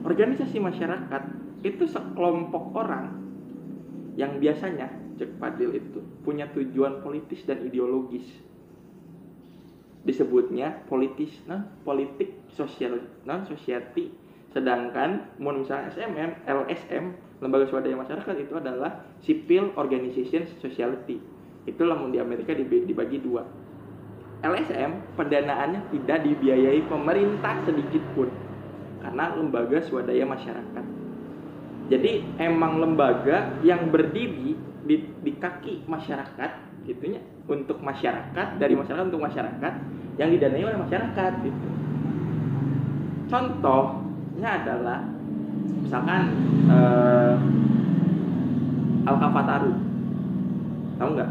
[0.05, 1.23] Organisasi masyarakat
[1.65, 3.25] itu sekelompok orang
[4.13, 4.85] yang biasanya
[5.17, 8.21] cek Padil itu punya tujuan politis dan ideologis.
[10.05, 14.13] Disebutnya politis, nah politik sosial, non society.
[14.53, 17.03] Sedangkan mun misalnya SMM, LSM,
[17.41, 21.17] lembaga swadaya masyarakat itu adalah civil organization society.
[21.65, 23.41] Itulah mun di Amerika dibagi dua.
[24.45, 28.44] LSM pendanaannya tidak dibiayai pemerintah sedikit pun
[29.05, 30.85] karena lembaga swadaya masyarakat.
[31.93, 39.21] Jadi emang lembaga yang berdiri di, di kaki masyarakat gitunya untuk masyarakat dari masyarakat untuk
[39.21, 39.73] masyarakat
[40.17, 41.67] yang didanai oleh masyarakat gitu.
[43.29, 45.05] Contohnya adalah
[45.85, 46.21] misalkan
[46.65, 47.33] eh,
[49.05, 49.73] Al Kafataru
[50.97, 51.29] tahu nggak?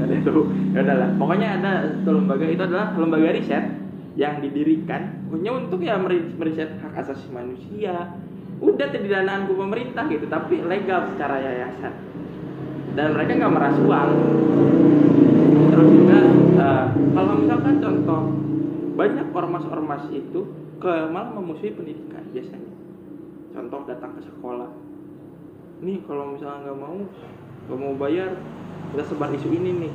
[0.00, 0.46] Nggak ada tuh.
[0.72, 1.08] Ya udahlah.
[1.20, 3.81] Pokoknya ada satu lembaga itu adalah lembaga riset
[4.12, 8.12] yang didirikan hanya untuk ya meri- meriset hak asasi manusia.
[8.62, 11.94] Udah didanaan ke pemerintah gitu, tapi legal secara yayasan.
[12.94, 14.10] Dan mereka nggak meras uang.
[15.72, 16.18] Terus juga
[16.60, 18.20] eh, kalau misalkan contoh
[18.94, 20.40] banyak ormas-ormas itu
[20.78, 22.72] ke malah memusuhi pendidikan biasanya.
[23.50, 24.70] Contoh datang ke sekolah.
[25.82, 26.96] Nih kalau misalnya nggak mau
[27.66, 28.38] nggak mau bayar
[28.92, 29.92] kita sebar isu ini nih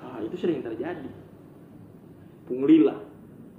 [0.00, 1.06] ah, itu sering terjadi
[2.48, 2.98] punglilah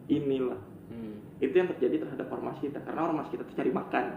[0.09, 0.57] inilah.
[0.89, 1.21] Hmm.
[1.37, 4.09] itu yang terjadi terhadap ormas kita karena ormas kita tuh cari makan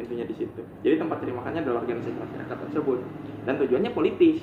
[0.00, 0.64] intinya di situ.
[0.80, 2.98] Jadi tempat cari makannya adalah organisasi masyarakat tersebut.
[3.44, 4.40] Dan tujuannya politis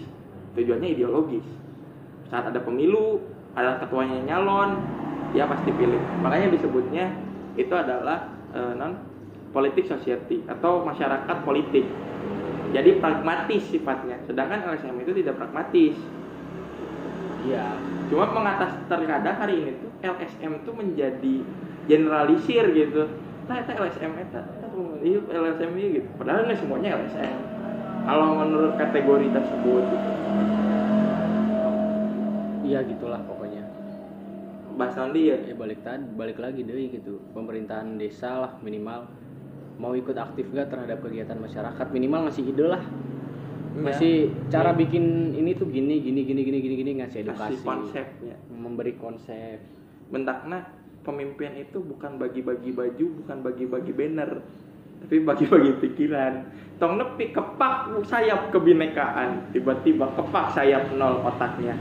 [0.54, 1.46] tujuannya ideologis.
[2.30, 3.22] Saat ada pemilu
[3.54, 4.82] ada ketuanya nyalon
[5.34, 6.02] dia pasti pilih.
[6.22, 7.10] Makanya disebutnya
[7.58, 8.98] itu adalah eh, non
[9.54, 11.86] politik society atau masyarakat politik.
[12.74, 14.18] Jadi pragmatis sifatnya.
[14.26, 15.94] Sedangkan LSM itu tidak pragmatis
[17.48, 17.66] iya.
[18.12, 21.36] Cuma mengatas terkadang hari ini tuh LSM tuh menjadi
[21.88, 23.10] generalisir gitu.
[23.48, 24.40] Nah itu LSM itu
[25.04, 26.08] iya LSM ini gitu.
[26.16, 27.38] Padahal nggak semuanya LSM
[28.04, 30.10] kalau menurut kategori tersebut gitu.
[32.64, 33.64] iya gitulah pokoknya.
[34.80, 35.38] Bahas nanti ya?
[35.44, 37.20] Ya balik tadi balik lagi deh gitu.
[37.36, 39.08] Pemerintahan desa lah minimal.
[39.78, 41.88] Mau ikut aktif gak terhadap kegiatan masyarakat?
[41.92, 42.84] Minimal ngasih ide lah
[43.74, 47.58] masih cara bikin ini tuh gini gini gini gini gini gini ngasih edukasi.
[47.58, 49.58] kasih konsepnya memberi konsep.
[50.14, 50.70] Bentakna
[51.02, 54.32] pemimpin itu bukan bagi-bagi baju bukan bagi-bagi banner
[55.04, 56.34] tapi bagi-bagi pikiran.
[56.78, 61.76] Tong nepi kepak sayap kebinekaan tiba-tiba kepak sayap nol otaknya.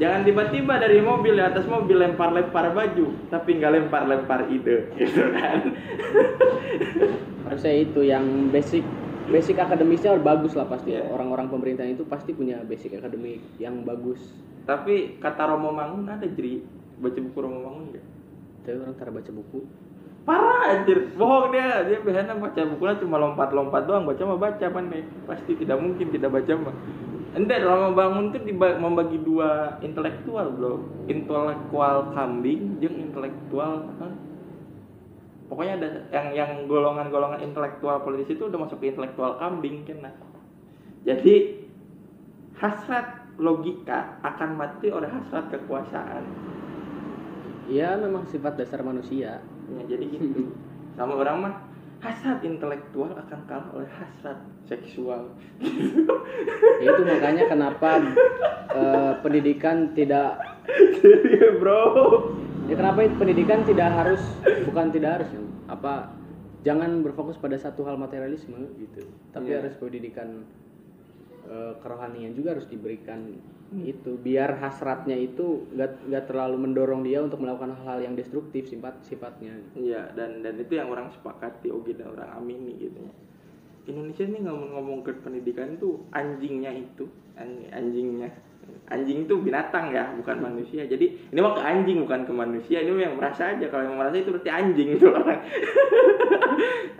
[0.00, 5.76] Jangan tiba-tiba dari mobil di atas mobil lempar-lempar baju tapi nggak lempar-lempar ide gitu kan?
[7.46, 8.86] Harusnya itu yang basic
[9.30, 10.96] basic akademisnya bagus lah pasti.
[10.96, 11.10] Iya.
[11.12, 14.18] orang-orang pemerintahan itu pasti punya basic akademik yang bagus.
[14.66, 16.62] Tapi kata Romo Mangun ada jadi
[16.98, 18.06] baca buku Romo Mangun enggak
[18.62, 19.60] tapi orang cara baca buku.
[20.22, 20.98] Parah anjir.
[21.18, 21.82] Bohong dia.
[21.82, 24.06] Dia biasanya baca bukunya cuma lompat-lompat doang.
[24.06, 26.76] Baca mah baca nih pasti tidak mungkin tidak baca mah.
[27.32, 30.78] Enggak, Romo Mangun tuh membagi dua intelektual bro.
[31.10, 34.08] Intelektual kambing yang intelektual apa?
[35.52, 40.08] Pokoknya ada yang yang golongan-golongan intelektual politisi itu udah masuk ke intelektual kambing kena
[41.02, 41.58] jadi
[42.56, 46.22] hasrat logika akan mati oleh hasrat kekuasaan.
[47.66, 49.42] Iya memang sifat dasar manusia.
[49.66, 50.54] Ya jadi gitu.
[50.96, 51.54] Sama orang mah
[51.98, 54.38] hasrat intelektual akan kalah oleh hasrat
[54.70, 55.34] seksual.
[56.78, 57.98] Ya itu makanya kenapa
[58.70, 60.38] eh, pendidikan tidak
[61.02, 61.82] jadi bro
[62.70, 64.22] ya kenapa itu pendidikan tidak harus
[64.66, 66.14] bukan tidak harus ya, apa
[66.62, 69.02] jangan berfokus pada satu hal materialisme gitu.
[69.34, 69.66] Tapi Iya.
[69.66, 70.46] harus pendidikan
[71.42, 73.34] eh, kerohanian juga harus diberikan
[73.72, 74.14] itu.
[74.20, 79.58] Biar hasratnya itu nggak terlalu mendorong dia untuk melakukan hal-hal yang destruktif sifat sifatnya.
[79.74, 83.00] Iya dan dan itu yang orang sepakati oke dan orang amini gitu.
[83.00, 83.12] Ya.
[83.82, 88.30] Indonesia ini ngomong-ngomong ke pendidikan tuh anjingnya itu an- anjingnya
[88.92, 90.84] anjing itu binatang ya bukan manusia.
[90.84, 92.78] Jadi ini mah ke anjing bukan ke manusia.
[92.84, 93.66] Ini yang merasa aja.
[93.72, 95.40] Kalau yang merasa itu berarti anjing itu orang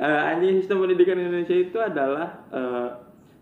[0.03, 2.89] Eh, anjing sistem pendidikan Indonesia itu adalah eh,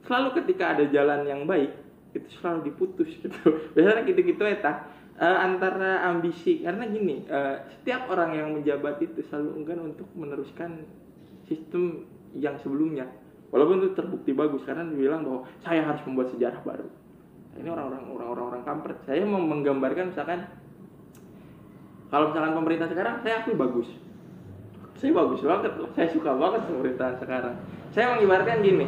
[0.05, 1.73] selalu ketika ada jalan yang baik
[2.12, 3.41] itu selalu diputus gitu.
[3.79, 4.85] Biasanya gitu-gitu eta
[5.21, 10.81] Eh, antara ambisi karena gini eh, setiap orang yang menjabat itu selalu enggan untuk meneruskan
[11.45, 13.05] sistem yang sebelumnya.
[13.53, 16.89] Walaupun itu terbukti bagus karena dibilang bahwa saya harus membuat sejarah baru
[17.59, 18.99] ini orang-orang orang-orang orang kampret.
[19.09, 20.47] Saya mau menggambarkan misalkan
[22.11, 23.89] kalau misalkan pemerintah sekarang saya akui bagus.
[25.01, 25.89] Saya bagus banget loh.
[25.97, 27.55] Saya suka banget pemerintahan sekarang.
[27.91, 28.87] Saya mengibaratkan gini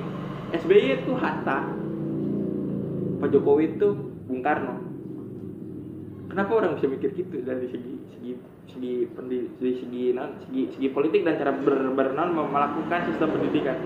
[0.52, 1.64] SBY itu Hatta
[3.22, 3.88] Pak Jokowi itu
[4.26, 4.82] Bung Karno.
[6.28, 8.32] Kenapa orang bisa mikir gitu dari segi segi
[8.66, 13.76] segi pendi, dari segi segi segi politik dan cara ber, melakukan sistem pendidikan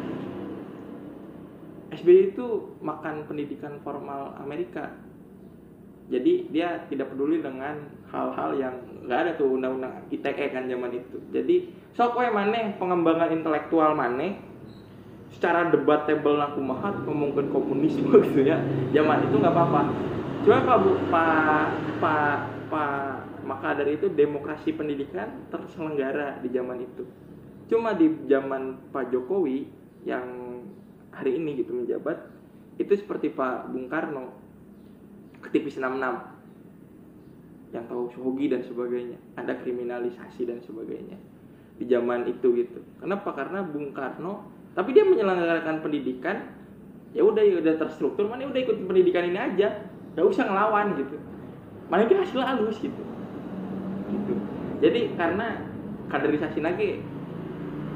[1.96, 4.92] SBY itu makan pendidikan formal Amerika.
[6.06, 7.82] Jadi dia tidak peduli dengan
[8.14, 11.18] hal-hal yang nggak ada tuh undang-undang ITE kan zaman itu.
[11.34, 11.56] Jadi
[11.98, 14.38] sok maneh pengembangan intelektual maneh
[15.34, 18.62] secara debatable aku mahat ngomongin komunisme gitu ya
[18.94, 19.82] zaman itu nggak apa-apa.
[20.46, 21.66] Cuma pak bu pak
[21.98, 22.38] pak
[22.70, 27.02] pak maka dari itu demokrasi pendidikan terselenggara di zaman itu.
[27.66, 29.66] Cuma di zaman Pak Jokowi
[30.06, 30.45] yang
[31.16, 32.28] hari ini gitu menjabat
[32.76, 34.36] itu seperti Pak Bung Karno
[35.40, 41.16] ketipis 66 yang tahu Sohogi dan sebagainya ada kriminalisasi dan sebagainya
[41.76, 42.80] di zaman itu gitu.
[43.00, 43.32] Kenapa?
[43.32, 46.52] Karena Bung Karno tapi dia menyelenggarakan pendidikan
[47.16, 51.16] ya udah ya udah terstruktur mana udah ikut pendidikan ini aja gak usah ngelawan gitu.
[51.88, 53.02] Mana dia hasil halus gitu.
[54.12, 54.34] Gitu.
[54.84, 55.64] Jadi karena
[56.12, 57.00] kaderisasi lagi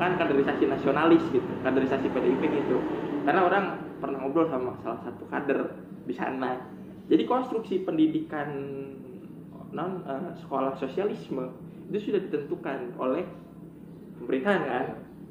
[0.00, 2.80] kan kaderisasi nasionalis gitu kaderisasi PDIP gitu
[3.24, 3.64] karena orang
[4.00, 5.60] pernah ngobrol sama salah satu kader
[6.08, 6.60] di sana.
[7.10, 8.48] Jadi konstruksi pendidikan
[9.70, 11.50] non eh, sekolah sosialisme
[11.90, 13.26] itu sudah ditentukan oleh
[14.22, 14.86] pemerintahan kan?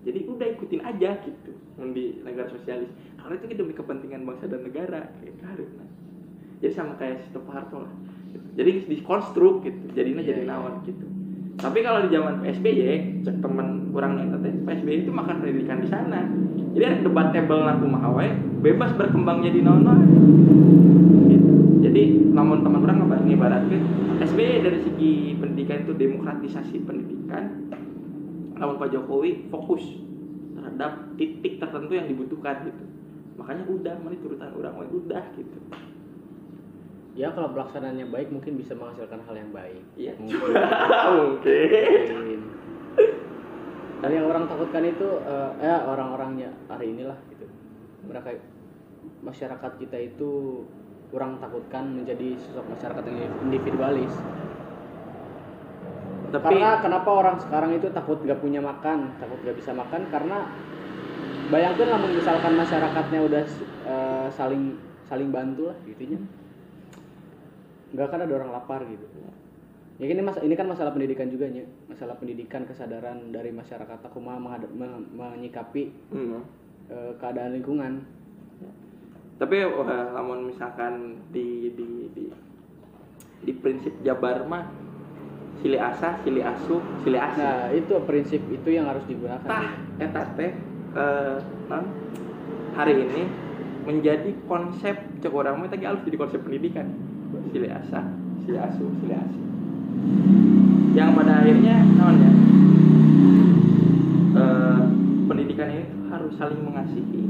[0.08, 1.52] Jadi udah ikutin aja gitu
[1.92, 2.92] di negara sosialis.
[3.20, 5.86] Karena itu demi kepentingan bangsa dan negara kayak karena
[6.60, 7.94] jadi sama kayak Pak Harto lah
[8.36, 8.48] gitu.
[8.60, 9.84] jadi dikonstruk gitu.
[9.96, 10.52] Jadinya Iya, jadi iya.
[10.52, 11.06] naon gitu
[11.60, 12.80] tapi kalau di zaman PSBY
[13.28, 16.24] cek temen kurang nonton teh PSBY itu makan pendidikan di sana.
[16.72, 18.28] Jadi ada debat table laku mahawe
[18.64, 21.52] bebas berkembang jadi gitu.
[21.84, 23.84] jadi namun teman orang ngebahas ngibaratkeun
[24.24, 27.68] SBY dari segi pendidikan itu demokratisasi pendidikan.
[28.56, 29.84] Namun Pak Jokowi fokus
[30.56, 32.84] terhadap titik tertentu yang dibutuhkan gitu.
[33.36, 35.60] Makanya udah mana turutan orang udah gitu
[37.20, 39.84] ya kalau pelaksanaannya baik mungkin bisa menghasilkan hal yang baik.
[40.00, 40.16] Iya.
[40.16, 40.40] Mungkin.
[41.20, 42.08] mungkin.
[42.16, 42.42] Mungkin.
[44.00, 47.44] dan yang orang takutkan itu eh, ya orang-orangnya hari inilah gitu.
[48.08, 48.40] Mereka
[49.20, 50.64] masyarakat kita itu
[51.12, 54.16] kurang takutkan menjadi sosok masyarakat yang individualis.
[56.32, 60.08] Tapi karena kenapa orang sekarang itu takut gak punya makan takut gak bisa makan?
[60.08, 60.48] Karena
[61.52, 63.44] bayangkan lah misalkan masyarakatnya udah
[63.84, 64.80] eh, saling
[65.12, 66.22] saling bantu lah gitunya
[67.94, 69.06] nggak akan ada orang lapar gitu.
[70.00, 74.18] Ya ini mas ini kan masalah pendidikan juga nya masalah pendidikan kesadaran dari masyarakat aku
[74.24, 76.40] mah menghadap- me- menyikapi hmm.
[76.88, 78.08] eh, keadaan lingkungan.
[79.40, 79.56] Tapi
[80.16, 82.26] namun misalkan di di di
[83.44, 84.68] di prinsip Jabar mah
[85.60, 89.44] sili asah sili asuh sili asih nah itu prinsip itu yang harus digunakan.
[89.44, 90.52] Tah eta teh
[90.96, 91.38] eh,
[91.68, 91.84] non,
[92.72, 93.24] hari ini
[93.84, 96.88] menjadi konsep cek orang mah tadi harus jadi konsep pendidikan
[97.52, 98.02] silih asa
[98.46, 99.44] silih asuh silih asih
[100.98, 102.32] yang pada akhirnya namanya
[104.34, 104.82] eh,
[105.30, 107.30] pendidikan ini harus saling mengasihi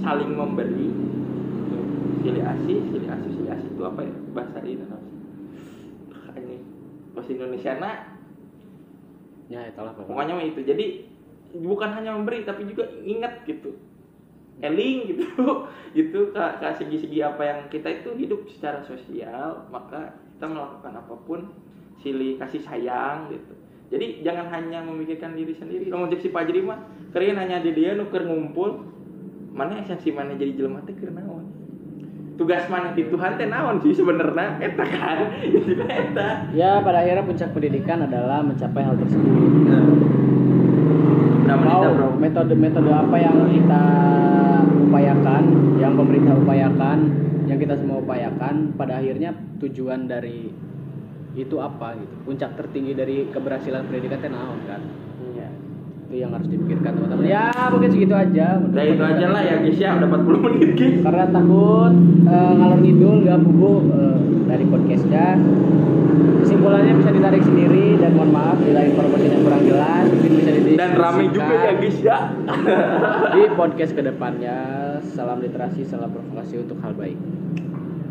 [0.00, 0.88] saling memberi.
[2.18, 4.14] Silih asih silih asuh silih asih itu apa ya?
[4.34, 5.10] Bahasa ini namanya
[6.38, 6.56] ini
[7.14, 7.98] bahasa Indonesia nak.
[9.48, 10.38] Ya itulah pokoknya.
[10.44, 10.60] Itu.
[10.62, 11.08] Jadi
[11.56, 13.72] bukan hanya memberi tapi juga ingat gitu
[14.62, 15.26] eling gitu.
[15.96, 21.14] Gitu ke, ke segi-segi apa yang kita itu hidup secara sosial maka kita melakukan apa
[21.24, 21.48] pun
[22.04, 23.56] silih kasih sayang gitu.
[23.88, 25.88] Jadi jangan hanya memikirkan diri sendiri.
[25.88, 28.84] Kalau si pajri mah keren hanya di dia nuker ngumpul
[29.56, 31.48] mana esensi mana jadi jelema teh keur naon?
[32.38, 34.60] Tugas mana di Tuhan teh naon sih sebenarnya?
[34.60, 35.18] Eta kan?
[36.04, 36.28] Eta.
[36.52, 39.34] Ya pada akhirnya puncak pendidikan adalah mencapai hal tersebut
[41.56, 41.84] mau
[42.18, 43.84] metode-metode apa yang kita
[44.88, 45.44] upayakan,
[45.80, 46.98] yang pemerintah upayakan,
[47.48, 49.32] yang kita semua upayakan, pada akhirnya
[49.62, 50.52] tujuan dari
[51.38, 52.14] itu apa gitu.
[52.26, 55.07] Puncak tertinggi dari keberhasilan pendidikan naon kan?
[56.08, 57.28] Itu yang harus dipikirkan teman-teman.
[57.28, 58.56] Ya, mungkin segitu aja.
[58.64, 60.96] Udah itu aja lah ya guys ya, udah 40 menit guys.
[61.04, 61.92] Karena takut
[62.24, 65.26] eh, ngalor ngidul nggak buku eh, dari podcastnya.
[66.48, 70.80] Kesimpulannya bisa ditarik sendiri dan mohon maaf bila informasi yang kurang jelas mungkin bisa didiskusikan.
[70.80, 72.18] Dan rame juga ya guys ya.
[73.36, 74.56] di podcast ke depannya
[75.12, 77.20] salam literasi salam provokasi untuk hal baik